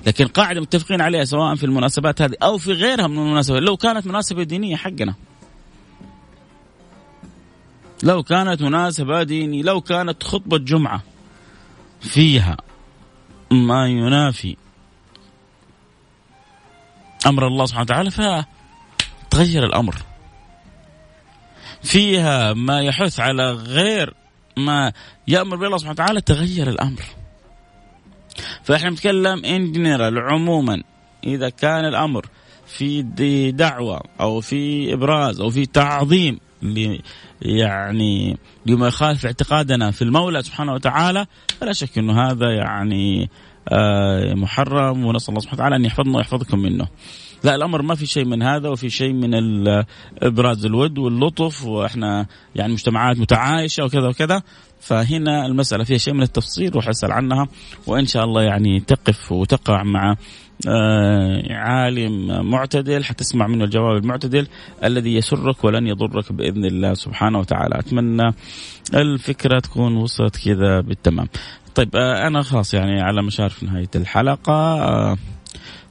لكن 0.07 0.27
قاعدة 0.27 0.61
متفقين 0.61 1.01
عليها 1.01 1.25
سواء 1.25 1.55
في 1.55 1.67
المناسبات 1.67 2.23
هذه 2.23 2.35
أو 2.43 2.59
في 2.59 2.73
غيرها 2.73 3.07
من 3.07 3.19
المناسبات 3.19 3.63
لو 3.63 3.77
كانت 3.77 4.07
مناسبة 4.07 4.43
دينية 4.43 4.77
حقنا. 4.77 5.15
لو 8.03 8.23
كانت 8.23 8.63
مناسبة 8.63 9.23
ديني 9.23 9.63
لو 9.63 9.81
كانت 9.81 10.23
خطبة 10.23 10.59
جمعة 10.59 11.03
فيها 12.01 12.57
ما 13.51 13.87
ينافي 13.87 14.57
أمر 17.27 17.47
الله 17.47 17.67
سبحانه 17.67 17.83
وتعالى 17.85 18.11
فتغير 18.11 19.65
الأمر. 19.65 19.97
فيها 21.83 22.53
ما 22.53 22.81
يحث 22.81 23.21
على 23.21 23.53
غير 23.53 24.15
ما 24.57 24.93
يأمر 25.29 25.57
بالله 25.57 25.77
سبحانه 25.77 25.93
وتعالى 25.93 26.21
تغير 26.21 26.69
الأمر. 26.69 27.03
فإحنا 28.65 28.91
نتكلم 28.91 29.45
إن 29.45 29.73
جنرال 29.73 30.19
عموما 30.19 30.83
إذا 31.25 31.49
كان 31.49 31.85
الأمر 31.85 32.27
في 32.67 33.03
دعوة 33.53 34.01
أو 34.21 34.41
في 34.41 34.93
إبراز 34.93 35.41
أو 35.41 35.51
في 35.51 35.67
تعظيم 35.67 36.39
يعني 37.43 38.39
لما 38.67 38.89
يخالف 38.89 39.27
اعتقادنا 39.27 39.91
في 39.91 40.03
المولى 40.03 40.43
سبحانه 40.43 40.73
وتعالى 40.73 41.27
فلا 41.61 41.73
شك 41.73 41.99
إنه 41.99 42.31
هذا 42.31 42.51
يعني 42.51 43.31
آه، 43.69 44.35
محرم 44.35 45.05
ونسأل 45.05 45.29
الله 45.29 45.41
سبحانه 45.41 45.59
وتعالى 45.59 45.77
أن 45.77 45.85
يحفظنا 45.85 46.17
ويحفظكم 46.17 46.59
منه. 46.59 46.89
لا 47.45 47.55
الأمر 47.55 47.83
ما 47.83 47.95
في 47.95 48.07
شيء 48.07 48.25
من 48.25 48.43
هذا 48.43 48.69
وفي 48.69 48.91
شيء 48.91 49.13
من 49.13 49.35
إبراز 50.23 50.65
الود 50.65 50.99
واللطف 50.99 51.65
وإحنا 51.65 52.27
يعني 52.55 52.73
مجتمعات 52.73 53.19
متعايشة 53.19 53.85
وكذا 53.85 54.09
وكذا 54.09 54.43
فهنا 54.81 55.47
المسألة 55.47 55.85
فيها 55.85 55.99
شيء 55.99 56.15
من 56.15 56.23
التفصيل 56.23 56.75
روح 56.75 56.89
اسال 56.89 57.13
عنها 57.13 57.49
وإن 57.87 58.07
شاء 58.07 58.25
الله 58.25 58.43
يعني 58.43 58.81
تقف 58.81 59.33
وتقع 59.33 59.83
مع 59.83 60.17
عالم 61.51 62.47
معتدل 62.51 63.05
حتسمع 63.05 63.47
منه 63.47 63.65
الجواب 63.65 63.97
المعتدل 63.97 64.47
الذي 64.85 65.15
يسرك 65.15 65.65
ولن 65.65 65.87
يضرك 65.87 66.33
بإذن 66.33 66.65
الله 66.65 66.95
سبحانه 66.95 67.39
وتعالى. 67.39 67.79
أتمنى 67.79 68.35
الفكرة 68.95 69.59
تكون 69.59 69.97
وصلت 69.97 70.37
كذا 70.37 70.81
بالتمام. 70.81 71.29
طيب 71.75 71.97
آه، 71.97 72.27
أنا 72.27 72.43
خلاص 72.43 72.75
يعني 72.75 73.01
على 73.01 73.23
مشارف 73.23 73.63
نهاية 73.63 73.91
الحلقة. 73.97 75.17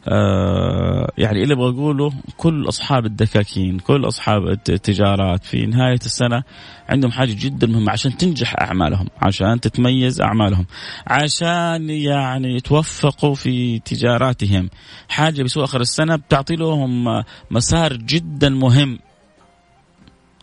آه، 0.07 1.11
يعني 1.17 1.43
اللي 1.43 1.53
أبغى 1.53 1.69
أقوله 1.69 2.13
كل 2.37 2.67
أصحاب 2.67 3.05
الدكاكين 3.05 3.79
كل 3.79 4.07
أصحاب 4.07 4.47
التجارات 4.47 5.43
في 5.45 5.65
نهاية 5.65 5.99
السنة 6.05 6.43
عندهم 6.89 7.11
حاجة 7.11 7.35
جدا 7.39 7.67
مهمة 7.67 7.91
عشان 7.91 8.17
تنجح 8.17 8.55
أعمالهم 8.61 9.07
عشان 9.21 9.59
تتميز 9.59 10.21
أعمالهم 10.21 10.65
عشان 11.07 11.89
يعني 11.89 12.55
يتوفقوا 12.55 13.35
في 13.35 13.79
تجاراتهم. 13.79 14.69
حاجة 15.09 15.43
بيسووا 15.43 15.65
آخر 15.65 15.81
السنة 15.81 16.15
بتعطي 16.15 16.55
لهم 16.55 17.23
مسار 17.51 17.93
جدا 17.93 18.49
مهم. 18.49 18.99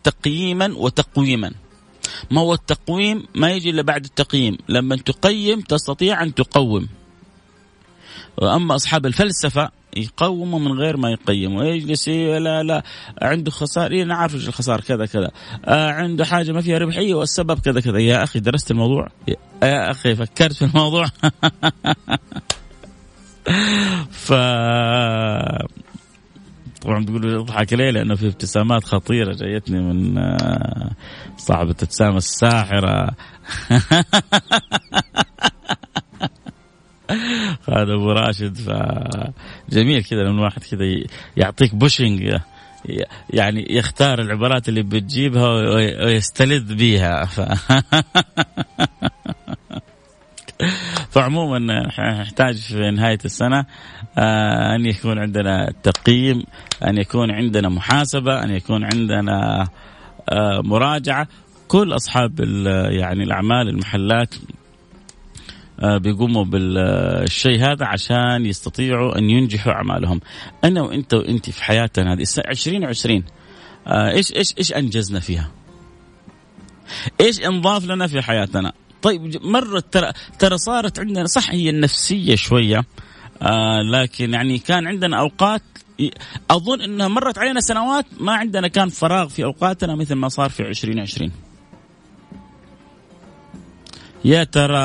تقييما 0.05 0.75
وتقويما. 0.77 1.51
ما 2.31 2.41
هو 2.41 2.55
التقويم؟ 2.55 3.27
ما 3.35 3.51
يجي 3.51 3.71
إلا 3.71 3.83
بعد 3.83 4.05
التقييم. 4.05 4.59
لما 4.69 4.97
تقيم 4.97 5.61
تستطيع 5.61 6.23
أن 6.23 6.35
تقوم. 6.35 6.89
وأما 8.37 8.75
أصحاب 8.75 9.07
الفلسفة 9.07 9.71
يقوموا 9.97 10.59
من 10.59 10.73
غير 10.73 10.97
ما 10.97 11.11
يقيموا. 11.11 11.65
يجلس 11.65 12.09
لا 12.09 12.63
لا 12.63 12.83
عنده 13.23 13.51
خسارة. 13.51 13.93
إيه 13.93 14.05
نعرف 14.05 14.35
إيش 14.35 14.49
الخسارة 14.49 14.81
كذا 14.81 15.07
كذا. 15.07 15.31
آه 15.65 15.91
عنده 15.91 16.25
حاجة 16.25 16.53
ما 16.53 16.61
فيها 16.61 16.79
ربحية 16.79 17.15
والسبب 17.15 17.59
كذا 17.59 17.81
كذا. 17.81 17.99
يا 17.99 18.23
أخي 18.23 18.41
درست 18.41 18.71
الموضوع؟ 18.71 19.09
يا 19.63 19.91
أخي 19.91 20.15
فكرت 20.15 20.53
في 20.53 20.65
الموضوع؟ 20.65 21.07
ف 24.27 24.33
طبعا 26.83 27.05
تقول 27.05 27.35
اضحك 27.35 27.73
ليه؟ 27.73 27.91
لأنه 27.91 28.15
في 28.15 28.27
ابتسامات 28.27 28.85
خطيرة 28.85 29.35
جايتني 29.35 29.81
من 29.81 30.19
آه، 30.19 30.91
صاحبة 31.37 31.71
ابتسامة 31.71 32.17
الساحرة. 32.17 33.11
هذا 37.73 37.95
أبو 37.95 38.13
راشد 38.13 38.57
فجميل 38.57 40.05
كذا 40.05 40.23
لما 40.23 40.39
الواحد 40.39 40.63
كذا 40.71 41.05
يعطيك 41.37 41.75
بوشنج 41.75 42.39
يعني 43.31 43.67
يختار 43.71 44.21
العبارات 44.21 44.69
اللي 44.69 44.83
بتجيبها 44.83 45.49
ويستلذ 46.05 46.75
بيها 46.75 47.25
ف... 47.25 47.41
فعموما 51.11 51.59
نحتاج 52.21 52.57
في 52.57 52.91
نهاية 52.91 53.19
السنة 53.25 53.65
آه، 54.19 54.75
أن 54.75 54.87
يكون 54.87 55.19
عندنا 55.19 55.73
تقييم 55.83 56.43
أن 56.89 56.99
يكون 56.99 57.31
عندنا 57.31 57.69
محاسبة 57.69 58.45
أن 58.45 58.51
يكون 58.51 58.85
عندنا 58.85 59.69
آه، 60.29 60.61
مراجعة. 60.65 61.29
كل 61.69 61.95
أصحاب 61.95 62.41
يعني 62.91 63.23
الأعمال 63.23 63.69
المحلات 63.69 64.35
بيقوموا 65.83 66.45
بالشيء 66.45 67.61
هذا 67.61 67.87
عشان 67.87 68.47
يستطيعوا 68.47 69.19
أن 69.19 69.31
ينجحوا 69.31 69.73
أعمالهم. 69.73 70.21
أنا 70.65 70.83
وأنت 70.83 71.15
وأنت 71.15 71.51
في 71.51 71.65
حياتنا 71.65 72.13
هذه 72.13 72.25
2020 72.49 73.25
إيش 73.87 74.33
إيش 74.33 74.55
إيش 74.59 74.73
أنجزنا 74.73 75.21
فيها؟ 75.21 75.51
إيش 77.21 77.41
انضاف 77.41 77.85
لنا 77.85 78.07
في 78.07 78.23
حياتنا؟ 78.23 78.73
طيب 79.03 79.47
مرت 79.47 79.93
ترى 79.93 80.13
ترى 80.39 80.59
صارت 80.59 80.99
عندنا 80.99 81.27
صح 81.27 81.51
هي 81.51 81.71
النفسيه 81.71 82.35
شوية 82.35 82.85
آه 83.43 83.83
لكن 83.83 84.35
يعني 84.35 84.59
كان 84.59 84.87
عندنا 84.87 85.19
أوقات 85.19 85.63
أظن 86.51 86.81
إنها 86.81 87.09
مرت 87.09 87.39
علينا 87.39 87.61
سنوات 87.61 88.07
ما 88.21 88.33
عندنا 88.33 88.69
كان 88.69 88.89
فراغ 88.89 89.29
في 89.29 89.45
أوقاتنا 89.45 89.95
مثل 89.95 90.15
ما 90.15 90.29
صار 90.29 90.51
في 90.51 90.61
2020 90.63 91.33
يا 94.25 94.45
ترى 94.45 94.79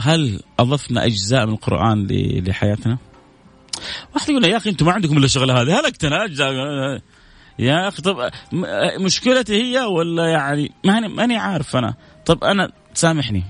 هل 0.00 0.40
أضفنا 0.58 1.04
أجزاء 1.04 1.46
من 1.46 1.52
القرآن 1.52 2.06
لحياتنا؟ 2.46 2.98
واحد 4.14 4.28
يقول 4.28 4.44
يا 4.44 4.56
أخي 4.56 4.70
أنتم 4.70 4.86
ما 4.86 4.92
عندكم 4.92 5.16
إلا 5.16 5.24
الشغلة 5.24 5.62
هذه 5.62 5.80
هلكتنا 5.80 6.24
أجزاء. 6.24 6.52
يا 7.58 7.88
أخي 7.88 8.02
طب 8.02 8.30
مشكلتي 9.00 9.62
هي 9.62 9.80
ولا 9.80 10.26
يعني؟ 10.26 10.72
ماني 10.84 11.08
ماني 11.08 11.36
عارف 11.36 11.76
أنا. 11.76 11.94
طب 12.26 12.44
أنا 12.44 12.72
سامحني. 12.94 13.44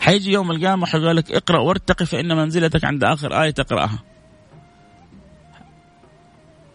حيجي 0.00 0.32
يوم 0.32 0.50
القيامة 0.50 0.86
حيقول 0.86 1.16
لك 1.16 1.32
اقرأ 1.32 1.58
وارتقي 1.58 2.06
فإن 2.06 2.36
منزلتك 2.36 2.84
عند 2.84 3.04
آخر 3.04 3.42
آية 3.42 3.50
تقرأها. 3.50 3.98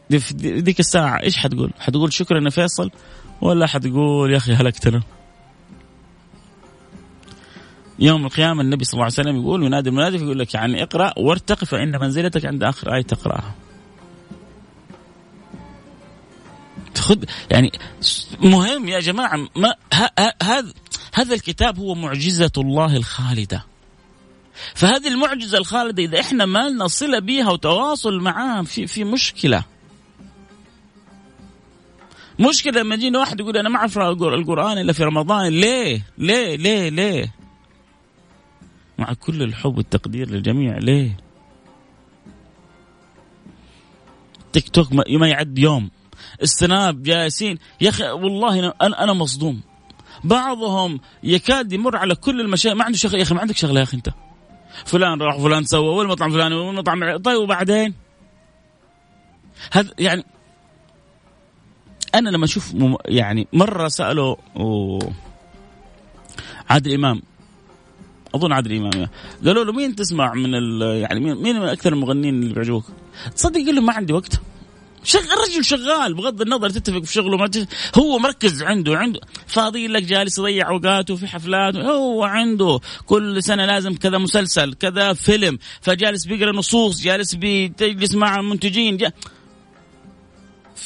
دي 0.09 0.17
ذيك 0.61 0.79
الساعة 0.79 1.23
إيش 1.23 1.37
حتقول؟ 1.37 1.71
حتقول 1.79 2.13
شكرا 2.13 2.43
يا 2.43 2.49
فيصل 2.49 2.91
ولا 3.41 3.67
حتقول 3.67 4.31
يا 4.31 4.37
أخي 4.37 4.53
هلكتنا؟ 4.53 5.01
يوم 7.99 8.25
القيامة 8.25 8.61
النبي 8.61 8.85
صلى 8.85 8.93
الله 8.93 9.03
عليه 9.03 9.13
وسلم 9.13 9.41
يقول 9.41 9.63
ينادي 9.63 9.89
المنادي 9.89 10.17
يقول 10.17 10.39
لك 10.39 10.53
يعني 10.53 10.83
اقرأ 10.83 11.13
وارتقي 11.17 11.65
فإن 11.65 11.99
منزلتك 12.01 12.45
عند 12.45 12.63
آخر 12.63 12.95
آية 12.95 13.01
تقرأها. 13.01 13.55
خذ 16.97 17.23
يعني 17.51 17.71
مهم 18.39 18.89
يا 18.89 18.99
جماعة 18.99 19.47
ما 19.55 19.73
هذا 20.43 20.73
هذا 21.13 21.33
الكتاب 21.35 21.79
هو 21.79 21.95
معجزة 21.95 22.51
الله 22.57 22.95
الخالدة. 22.97 23.65
فهذه 24.75 25.07
المعجزة 25.07 25.57
الخالدة 25.57 26.03
إذا 26.03 26.19
إحنا 26.19 26.45
ما 26.45 26.69
لنا 26.69 26.87
صلة 26.87 27.19
بها 27.19 27.51
وتواصل 27.51 28.19
معاه 28.19 28.61
في, 28.61 28.87
في 28.87 29.03
مشكلة. 29.03 29.63
مشكلة 32.39 32.81
لما 32.81 32.95
يجينا 32.95 33.19
واحد 33.19 33.39
يقول 33.39 33.57
أنا 33.57 33.69
ما 33.69 33.77
أعرف 33.77 33.97
القرآن 33.97 34.77
إلا 34.77 34.93
في 34.93 35.03
رمضان 35.03 35.47
ليه؟ 35.47 36.05
ليه؟ 36.17 36.55
ليه؟ 36.55 36.89
ليه؟ 36.89 37.38
مع 38.99 39.13
كل 39.13 39.43
الحب 39.43 39.77
والتقدير 39.77 40.29
للجميع. 40.29 40.77
ليه؟ 40.77 41.17
تيك 44.53 44.69
توك 44.69 44.93
ما 44.93 45.27
يعد 45.27 45.59
يوم. 45.59 45.89
السناب 46.41 47.03
جالسين 47.03 47.57
يا 47.81 47.89
أخي 47.89 48.09
والله 48.09 48.59
أنا 48.59 49.03
أنا 49.03 49.13
مصدوم. 49.13 49.61
بعضهم 50.23 50.99
يكاد 51.23 51.73
يمر 51.73 51.97
على 51.97 52.15
كل 52.15 52.41
المشايخ 52.41 52.75
ما 52.75 52.83
عنده 52.83 52.97
شغله 52.97 53.17
يا 53.17 53.23
أخي 53.23 53.35
ما 53.35 53.41
عندك 53.41 53.57
شغله 53.57 53.79
يا 53.79 53.83
أخي 53.83 53.97
أنت. 53.97 54.09
فلان 54.85 55.21
راح 55.21 55.37
فلان 55.37 55.63
سوى 55.63 55.87
والمطعم 55.87 56.31
فلان 56.31 56.53
والمطعم 56.53 57.17
طيب 57.17 57.37
وبعدين؟ 57.37 57.93
هذا 59.71 59.91
يعني 59.99 60.23
أنا 62.15 62.29
لما 62.29 62.45
أشوف 62.45 62.73
يعني 63.05 63.47
مرة 63.53 63.87
سألوا 63.87 64.35
عادل 66.69 66.93
إمام 66.93 67.21
أظن 68.35 68.51
عادل 68.51 68.75
إمام 68.75 69.07
قالوا 69.45 69.63
له 69.63 69.73
مين 69.73 69.95
تسمع 69.95 70.33
من 70.33 70.81
يعني 70.81 71.19
مين 71.19 71.35
مين 71.35 71.59
من 71.59 71.67
أكثر 71.67 71.93
المغنيين 71.93 72.43
اللي 72.43 72.53
بيعجبوك؟ 72.53 72.85
تصدق 73.35 73.65
قال 73.65 73.75
له 73.75 73.81
ما 73.81 73.93
عندي 73.93 74.13
وقت. 74.13 74.41
شغل 75.03 75.23
الرجل 75.23 75.65
شغال 75.65 76.13
بغض 76.13 76.41
النظر 76.41 76.69
تتفق 76.69 77.03
في 77.03 77.13
شغله 77.13 77.37
ما 77.37 77.49
هو 77.97 78.19
مركز 78.19 78.63
عنده 78.63 78.97
عنده. 78.97 79.19
فاضي 79.47 79.87
لك 79.87 80.03
جالس 80.03 80.37
يضيع 80.39 80.69
أوقاته 80.69 81.15
في 81.15 81.27
حفلات 81.27 81.75
هو 81.75 82.23
عنده. 82.23 82.79
كل 83.05 83.43
سنة 83.43 83.65
لازم 83.65 83.95
كذا 83.95 84.17
مسلسل 84.17 84.73
كذا 84.73 85.13
فيلم. 85.13 85.59
فجالس 85.81 86.25
بيقرأ 86.25 86.51
نصوص 86.51 87.01
جالس 87.01 87.35
بيجلس 87.35 88.15
مع 88.15 88.39
المنتجين 88.39 88.97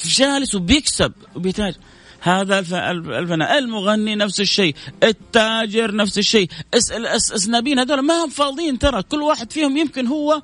جالس 0.05 0.55
وبيكسب 0.55 1.13
وبيتاجر. 1.35 1.77
هذا 2.23 2.59
الفنان 2.59 3.41
المغني 3.41 4.15
نفس 4.15 4.39
الشيء 4.39 4.75
التاجر 5.03 5.95
نفس 5.95 6.17
الشيء. 6.17 6.49
السنابيين 6.73 7.79
هذول 7.79 7.99
ما 7.99 8.23
هم 8.23 8.29
فاضيين 8.29 8.79
ترى. 8.79 9.03
كل 9.03 9.21
واحد 9.21 9.51
فيهم 9.51 9.77
يمكن 9.77 10.07
هو 10.07 10.41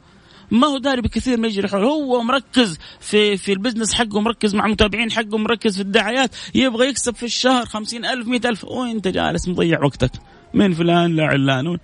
ما 0.52 0.68
هو 0.68 0.78
داري 0.78 1.02
بكثير 1.02 1.38
ما 1.38 1.48
يجري 1.48 1.68
حوله. 1.68 1.88
هو 1.88 2.24
مركز 2.24 2.78
في 3.00 3.38
في 3.38 3.54
ال 3.54 3.58
business 3.58 3.94
حقه 3.94 4.20
مركز 4.20 4.56
مع 4.56 4.66
المتابعين 4.66 5.12
حقه 5.12 5.38
مركز 5.38 5.76
في 5.76 5.82
الدعايات. 5.82 6.36
يبغى 6.56 6.88
يكسب 6.88 7.16
في 7.16 7.24
الشهر 7.24 7.66
خمسين 7.66 8.06
ألف 8.06 8.28
مئة 8.28 8.50
ألف. 8.50 8.64
وانت 8.64 9.08
جالس؟ 9.08 9.48
مضيع 9.48 9.84
وقتك. 9.84 10.12
من 10.54 10.74
فلان 10.74 11.16
لعلان. 11.16 11.78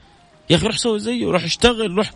يا 0.50 0.56
أخي 0.56 0.68
روح 0.68 0.78
سوي 0.78 1.00
زيه 1.00 1.26
روح 1.26 1.44
اشتغل 1.44 1.92
روح. 1.92 2.12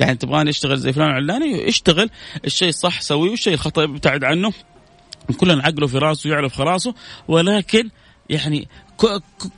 يعني 0.00 0.16
تبغاني 0.16 0.50
أشتغل 0.50 0.76
زي 0.76 0.92
فلان 0.92 1.08
علاني 1.08 1.68
اشتغل. 1.68 2.10
الشيء 2.44 2.68
الصح 2.68 3.00
سويه. 3.00 3.30
والشيء 3.30 3.54
الخطأ 3.54 3.84
ابتعد 3.84 4.24
عنه. 4.24 4.52
كلنا 5.36 5.62
عقله 5.62 5.86
في 5.86 5.98
راسه 5.98 6.30
يعرف 6.30 6.54
خلاصه 6.54 6.94
ولكن 7.28 7.90
يعني 8.30 8.68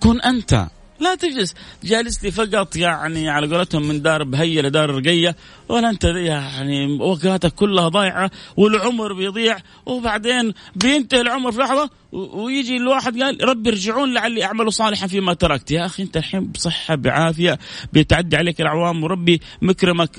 كن 0.01 0.21
أنت. 0.21 0.67
لا 1.01 1.15
تجلس. 1.15 1.55
جالس 1.85 2.25
لي 2.25 2.31
فقط 2.31 2.77
يعني 2.77 3.29
على 3.29 3.57
قولتهم 3.57 3.89
من 3.89 4.03
دار 4.03 4.25
بهية 4.25 4.61
لدار 4.61 4.91
رقية 4.91 5.37
ولا 5.69 5.91
أنت 5.91 6.05
يعني 6.05 6.99
وقتك 7.01 7.55
كلها 7.55 7.89
ضايعة 7.89 8.31
والعمر 8.57 9.13
بيضيع 9.13 9.57
وبعدين 9.87 10.55
بينتهي 10.77 11.21
العمر 11.21 11.53
في 11.53 11.59
لحظة 11.59 11.91
ويجي 12.13 12.77
الواحد 12.77 13.23
قال 13.23 13.49
ربي 13.49 13.71
ارجعون 13.71 14.15
لعلي 14.15 14.45
أعمل 14.45 14.73
صالحا 14.73 15.07
فيما 15.07 15.35
تركت. 15.35 15.71
يا 15.71 15.87
أخي 15.87 16.03
أنت 16.03 16.17
الحين 16.17 16.47
بصحة 16.47 16.95
بعافية 16.95 17.59
بيتعدي 17.93 18.37
عليك 18.37 18.61
الأعوام 18.61 19.05
وربي 19.05 19.41
مكرمك. 19.63 20.11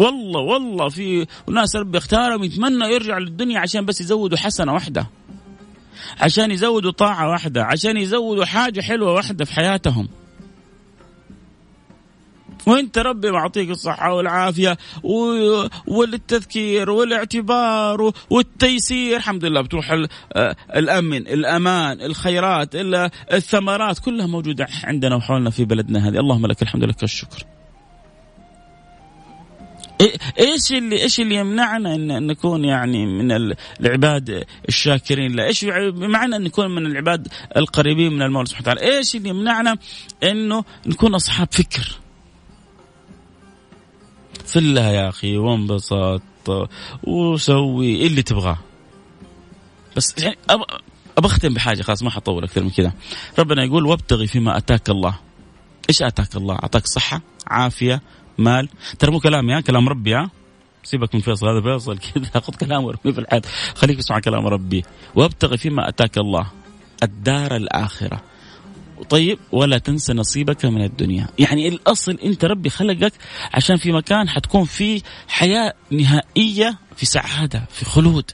والله 0.00 0.40
والله 0.40 0.88
في 0.88 1.26
ناس 1.48 1.76
ربي 1.76 1.98
اختارهم 1.98 2.44
يتمنى 2.44 2.84
يرجع 2.84 3.18
للدنيا 3.18 3.60
عشان 3.60 3.84
بس 3.84 4.00
يزودوا 4.00 4.38
حسنة 4.38 4.72
واحدة. 4.72 5.06
عشان 6.20 6.50
يزودوا 6.50 6.90
طاعة 6.90 7.30
واحدة 7.30 7.64
عشان 7.64 7.96
يزودوا 7.96 8.44
حاجة 8.44 8.80
حلوة 8.80 9.12
واحدة 9.12 9.44
في 9.44 9.52
حياتهم. 9.52 10.08
وانت 12.66 12.98
ربي 12.98 13.30
معطيك 13.30 13.70
الصحة 13.70 14.14
والعافية 14.14 14.78
والتذكير 15.86 16.90
والاعتبار 16.90 18.12
والتيسير. 18.30 19.16
الحمد 19.16 19.44
لله 19.44 19.60
بتروح 19.60 19.96
الأمن 20.76 21.16
الأمان 21.16 22.00
الخيرات 22.00 22.70
الثمرات 23.32 23.98
كلها 23.98 24.26
موجودة 24.26 24.66
عندنا 24.84 25.16
وحولنا 25.16 25.50
في 25.50 25.64
بلدنا 25.64 26.08
هذه. 26.08 26.18
اللهم 26.18 26.46
لك 26.46 26.62
الحمد 26.62 26.84
لك 26.84 27.02
الشكر. 27.02 27.46
إيش 30.38 30.72
اللي 30.72 31.02
إيش 31.02 31.20
اللي 31.20 31.34
يمنعنا 31.34 31.94
إن 31.94 32.26
نكون 32.26 32.64
يعني 32.64 33.06
من 33.06 33.54
العباد 33.80 34.44
الشاكرين 34.68 35.36
له؟ 35.36 35.44
إيش 35.44 35.64
بمعنى 35.64 36.36
إن 36.36 36.42
نكون 36.42 36.70
من 36.74 36.86
العباد 36.86 37.28
القريبين 37.56 38.12
من 38.12 38.22
المولى 38.22 38.46
سبحانه 38.46 38.70
وتعالى؟ 38.70 38.96
إيش 38.96 39.16
اللي 39.16 39.28
يمنعنا 39.28 39.76
إنه 40.22 40.64
نكون 40.86 41.14
أصحاب 41.14 41.48
فكر؟ 41.50 41.96
فلها 44.44 44.90
يا 44.90 45.08
أخي 45.08 45.36
وانبسط 45.36 46.22
وسوي 47.04 48.06
اللي 48.06 48.22
تبغاه. 48.22 48.58
بس 49.96 50.14
يعني 50.18 50.36
أبغى 50.50 50.66
أختم 51.18 51.54
بحاجة 51.54 51.82
خلاص 51.82 52.02
ما 52.02 52.10
حطول 52.10 52.44
أكثر 52.44 52.62
من 52.62 52.70
كذا. 52.70 52.92
ربنا 53.38 53.64
يقول 53.64 53.86
وابتغي 53.86 54.26
فيما 54.26 54.56
أتاك 54.56 54.90
الله. 54.90 55.18
إيش 55.88 56.02
أتاك 56.02 56.36
الله؟ 56.36 56.54
اعطاك 56.54 56.86
صحة، 56.86 57.20
عافية، 57.46 58.02
مال. 58.40 58.68
ترى 58.98 59.10
مو 59.10 59.20
كلامي 59.20 59.54
ها 59.54 59.60
كلام 59.60 59.88
ربي 59.88 60.14
ها 60.14 60.30
سيبك 60.82 61.14
من 61.14 61.20
فيصل 61.20 61.48
هذا 61.48 61.60
فيصل 61.60 61.98
كذا. 61.98 62.40
خذ 62.44 62.54
كلام 62.54 62.86
ربي 62.86 63.12
في 63.12 63.20
الحياة 63.20 63.42
خليك 63.74 63.98
تسمع 63.98 64.20
كلام 64.20 64.46
ربي. 64.46 64.84
وابتغي 65.14 65.56
فيما 65.56 65.88
أتاك 65.88 66.18
الله 66.18 66.46
الدار 67.02 67.56
الآخرة. 67.56 68.22
طيب 69.10 69.38
ولا 69.52 69.78
تنسى 69.78 70.12
نصيبك 70.12 70.64
من 70.64 70.84
الدنيا. 70.84 71.26
يعني 71.38 71.68
الأصل 71.68 72.12
أنت 72.12 72.44
ربي 72.44 72.70
خلقك 72.70 73.12
عشان 73.54 73.76
في 73.76 73.92
مكان 73.92 74.28
حتكون 74.28 74.64
فيه 74.64 75.00
حياة 75.28 75.74
نهائية 75.90 76.78
في 76.96 77.06
سعادة 77.06 77.64
في 77.70 77.84
خلود. 77.84 78.30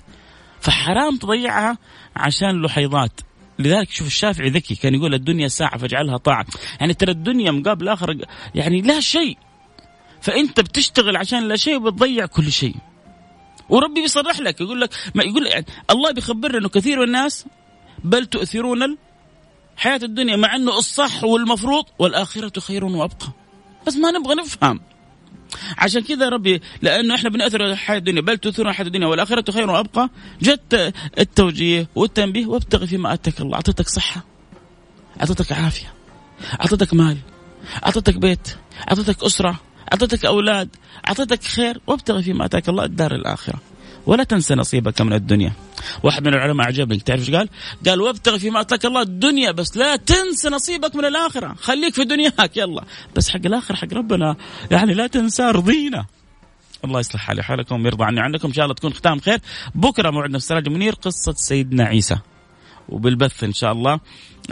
فحرام 0.61 1.17
تضيعها 1.17 1.79
عشان 2.17 2.63
لحيضات 2.63 3.21
لذلك 3.59 3.91
شوف 3.91 4.07
الشافعي 4.07 4.49
ذكي 4.49 4.75
كان 4.75 4.95
يقول 4.95 5.15
الدنيا 5.15 5.49
ساعة 5.49 5.79
فاجعلها 5.79 6.17
طاعة. 6.17 6.47
يعني 6.81 6.95
ترى 6.95 7.13
الدنيا 7.13 7.51
مقابل 7.51 7.83
الآخرة 7.83 8.17
يعني 8.55 8.81
لا 8.81 9.01
شيء. 9.01 9.39
فأنت 10.21 10.61
بتشتغل 10.61 11.17
عشان 11.17 11.49
لا 11.49 11.57
شيء 11.57 11.77
وبتضيع 11.77 12.27
كل 12.27 12.53
شيء. 12.53 12.75
وربي 13.69 14.01
بيصرح 14.01 14.41
لك 14.41 14.61
يقول 14.61 14.81
لك 14.81 14.91
ما 15.15 15.25
يقول 15.25 15.47
يعني 15.47 15.67
الله 15.91 16.13
بيخبرنا 16.13 16.59
إنه 16.59 16.69
كثير 16.69 16.99
من 16.99 17.05
الناس 17.05 17.47
بل 18.05 18.27
تؤثرون 18.27 18.97
الحياة 19.77 20.01
الدنيا 20.03 20.37
مع 20.37 20.57
إنه 20.57 20.79
الصح 20.79 21.25
والمفروض 21.25 21.85
والآخرة 21.99 22.61
خير 22.61 22.85
وأبقى. 22.85 23.29
بس 23.87 23.97
ما 23.97 24.11
نبغى 24.11 24.35
نفهم. 24.35 24.81
عشان 25.79 26.03
كذا 26.03 26.29
ربي 26.29 26.63
لأنه 26.83 27.15
إحنا 27.15 27.31
بنأثر 27.31 27.65
الحياة 27.65 27.99
الدنيا 27.99 28.21
بل 28.21 28.39
تؤثرون 28.39 28.69
الحياة 28.69 28.87
الدنيا 28.87 29.07
والآخرة 29.07 29.53
خير 29.53 29.71
وأبقى. 29.71 30.11
جت 30.43 30.95
التوجيه 31.19 31.89
والتنبيه 31.95 32.47
وابتغي 32.47 32.87
فيما 32.87 33.13
أتاك 33.13 33.41
الله 33.41 33.55
اعطيتك 33.55 33.89
صحة 33.89 34.25
اعطيتك 35.21 35.53
عافية 35.53 35.95
اعطيتك 36.61 36.95
مال 36.95 37.19
اعطيتك 37.87 38.17
بيت 38.17 38.49
اعطيتك 38.89 39.25
أسرة. 39.25 39.61
أعطيتك 39.93 40.25
أولاد 40.25 40.69
أعطيتك 41.09 41.45
خير 41.45 41.81
وابتغي 41.87 42.23
فيما 42.23 42.45
آتاك 42.45 42.69
الله 42.69 42.85
الدار 42.85 43.15
الآخرة. 43.15 43.59
ولا 44.07 44.25
تنسى 44.25 44.55
نصيبك 44.55 45.01
من 45.01 45.13
الدنيا. 45.13 45.53
واحد 46.03 46.29
من 46.29 46.35
العلماء 46.35 46.67
عجبني 46.67 46.99
تعرف 46.99 47.21
إيش 47.21 47.31
قال؟ 47.31 47.49
قال 47.87 48.01
وابتغي 48.01 48.39
فيما 48.39 48.61
آتاك 48.61 48.87
الله 48.87 49.03
الدنيا 49.03 49.51
بس 49.51 49.77
لا 49.77 49.97
تنسى 49.97 50.49
نصيبك 50.49 50.97
من 50.97 51.05
الآخرة. 51.05 51.55
خليك 51.55 51.95
في 51.95 52.05
دنياك 52.05 52.57
يلا. 52.57 52.85
بس 53.17 53.31
حق 53.31 53.41
الآخرة 53.47 53.77
حق 53.77 53.95
ربنا 53.95 54.37
يعني 54.71 54.95
لا 54.95 55.07
تنسى 55.07 55.43
رضينا. 55.43 56.07
الله 56.85 57.01
يصلح 57.01 57.21
حالي 57.21 57.43
حالكم 57.43 57.83
ويرضى 57.85 58.05
عني. 58.05 58.21
عنكم 58.21 58.49
إن 58.49 58.55
شاء 58.55 58.65
الله 58.65 58.75
تكون 58.75 58.93
ختام 58.93 59.21
خير. 59.21 59.39
بكرة 59.75 60.11
موعدنا 60.11 60.39
في 60.39 60.45
سراج 60.45 60.69
منير 60.69 60.95
قصة 60.95 61.33
سيدنا 61.33 61.85
عيسى. 61.85 62.17
وبالبث 62.89 63.45
إن 63.45 63.53
شاء 63.53 63.73
الله. 63.73 64.01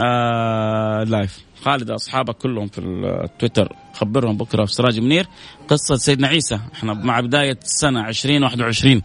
آه 0.00 1.04
لايف 1.04 1.44
خالد 1.64 1.90
أصحابك 1.90 2.36
كلهم 2.36 2.66
في 2.68 2.78
التويتر 2.80 3.72
خبرهم 3.94 4.36
بكرة 4.36 4.64
في 4.64 4.72
سراج 4.72 5.00
منير. 5.00 5.26
قصة 5.68 5.96
سيدنا 5.96 6.28
عيسى. 6.28 6.58
إحنا 6.74 6.94
مع 6.94 7.20
بداية 7.20 7.58
السنة 7.62 8.08
2021 8.08 9.02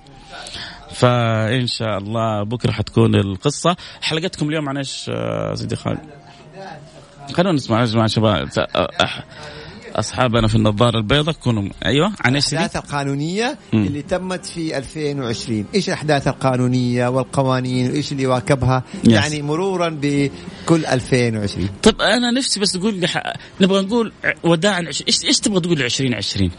فإن 0.93 1.67
شاء 1.67 1.97
الله 1.97 2.43
بكرة 2.43 2.71
حتكون 2.71 3.15
القصة. 3.15 3.75
حلقتكم 4.01 4.49
اليوم 4.49 4.69
عن 4.69 4.77
إيش 4.77 5.05
آه، 5.09 5.55
سيدي 5.55 5.75
خالد؟ 5.75 5.99
خلونا 7.33 7.55
نسمع 7.55 7.81
يا 7.81 8.07
شباب. 8.07 8.49
أصحابنا 9.99 10.47
في 10.47 10.55
النظارة 10.55 10.97
البيضاء 10.97 11.35
كونوا 11.35 11.69
أيوه 11.85 12.11
عن 12.21 12.35
إيش 12.35 12.53
الأحداث 12.53 12.75
القانونية 12.75 13.57
م. 13.73 13.77
اللي 13.77 14.01
تمت 14.01 14.45
في 14.45 14.77
2020 14.77 15.65
إيش 15.75 15.87
الأحداث 15.87 16.27
القانونية 16.27 17.07
والقوانين؟ 17.07 17.91
وايش 17.91 18.11
اللي 18.11 18.27
واكبها 18.27 18.83
يس. 19.03 19.13
يعني 19.13 19.41
مرورا 19.41 19.97
بكل 20.01 20.85
2020 20.85 21.69
طب 21.83 22.01
أنا 22.01 22.31
نفسي 22.31 22.59
بس 22.59 22.71
تقول 22.71 22.93
لي 22.93 23.07
نبغى 23.61 23.81
نقول 23.81 24.11
وداعا 24.43 24.79
إيش 24.87 25.25
إيش 25.25 25.39
تبغى 25.39 25.59
تقول 25.59 25.81
2020 25.81 26.51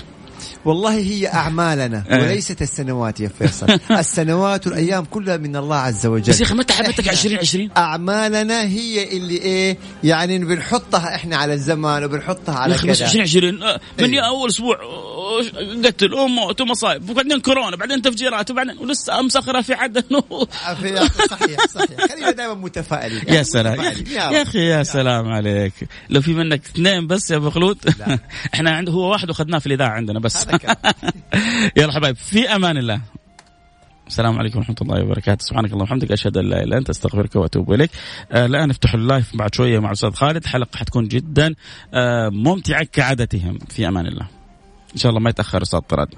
والله 0.64 0.94
هي 0.99 1.29
أعمالنا 1.29 2.05
آه. 2.09 2.18
وليست 2.23 2.62
السنوات 2.62 3.20
يا 3.20 3.29
فيصل. 3.38 3.66
السنوات 3.90 4.66
والأيام 4.66 5.05
كلها 5.05 5.37
من 5.37 5.57
الله 5.57 5.77
عز 5.77 6.07
وجل. 6.07 6.33
بس 6.33 6.40
يا 6.40 6.46
أخي 6.46 6.55
متى 6.55 6.73
حبتك 6.73 7.09
2020 7.09 7.70
أعمالنا 7.77 8.62
هي 8.62 9.16
اللي 9.16 9.37
إيه 9.37 9.79
يعني 10.05 10.38
بنحطها 10.38 11.14
إحنا 11.14 11.37
على 11.37 11.55
الزمان 11.55 12.05
وبنحطها 12.05 12.55
على 12.55 12.75
كذا. 12.75 12.90
بس 12.90 13.03
2020 13.03 13.62
آه، 13.62 13.81
من 14.01 14.14
أيه. 14.14 14.20
أول 14.20 14.49
أسبوع 14.49 14.77
آه، 14.83 15.87
قتل 15.87 16.14
وموت 16.14 16.61
ومصايب 16.61 17.11
وبعدين 17.11 17.40
كورونا 17.40 17.77
بعدين 17.77 18.03
تفجيرات 18.03 18.51
وبعدين 18.51 18.79
ولسه 18.79 19.20
أمس 19.20 19.37
أخرها 19.37 19.61
في 19.61 19.75
عدن 19.75 20.03
صحيح 21.31 21.66
صحيح. 21.75 22.07
خلينا 22.11 22.31
دائما 22.31 22.55
متفائلين. 22.55 23.23
يا 23.29 23.42
سلام. 23.42 23.81
يا 24.11 24.42
أخي 24.42 24.59
يا 24.59 24.83
سلام 24.83 25.29
عليك. 25.29 25.73
لو 26.11 26.20
في 26.20 26.35
منك 26.35 26.61
اثنين 26.64 27.07
بس 27.07 27.31
يا 27.31 27.37
أبو 27.37 27.51
خلود 27.51 27.79
إحنا 28.55 28.70
عنده 28.70 28.92
هو 28.92 29.11
واحد 29.11 29.31
وخذناه 29.31 29.59
في 29.59 29.66
الإذاعة 29.66 29.88
عندنا 29.90 30.20
بس. 30.20 30.46
يلا 31.77 31.93
حبايب 31.97 32.17
في 32.17 32.49
أمان 32.49 32.77
الله. 32.77 33.01
السلام 34.07 34.39
عليكم 34.39 34.59
ورحمة 34.59 34.77
الله 34.83 35.05
وبركاته. 35.05 35.45
سبحانك 35.45 35.73
اللهم 35.73 35.83
وبحمدك 35.83 36.13
أشهد 36.13 36.37
أن 36.37 36.45
لا 36.45 36.57
إله 36.57 36.65
إلا 36.65 36.79
أنت 36.79 36.91
أستغفرك 36.91 37.37
وأتوب 37.37 37.73
إليك. 37.73 37.91
آه 38.33 38.47
الآن 38.47 38.69
نفتح 38.69 38.95
اللايف 38.95 39.37
بعد 39.37 39.55
شوية 39.55 39.79
مع 39.79 39.89
الأستاذ 39.89 40.11
خالد. 40.11 40.47
حلقة 40.47 40.79
حتكون 40.79 41.09
جدا 41.09 41.55
آه 41.95 42.29
ممتعة 42.29 42.85
كعادتهم. 42.85 43.59
في 43.59 43.89
أمان 43.89 44.07
الله. 44.07 44.27
إن 44.93 44.99
شاء 44.99 45.11
الله 45.11 45.21
ما 45.21 45.31
يتأخر 45.31 45.63
أستاذ 45.63 45.81
طراد. 45.81 46.09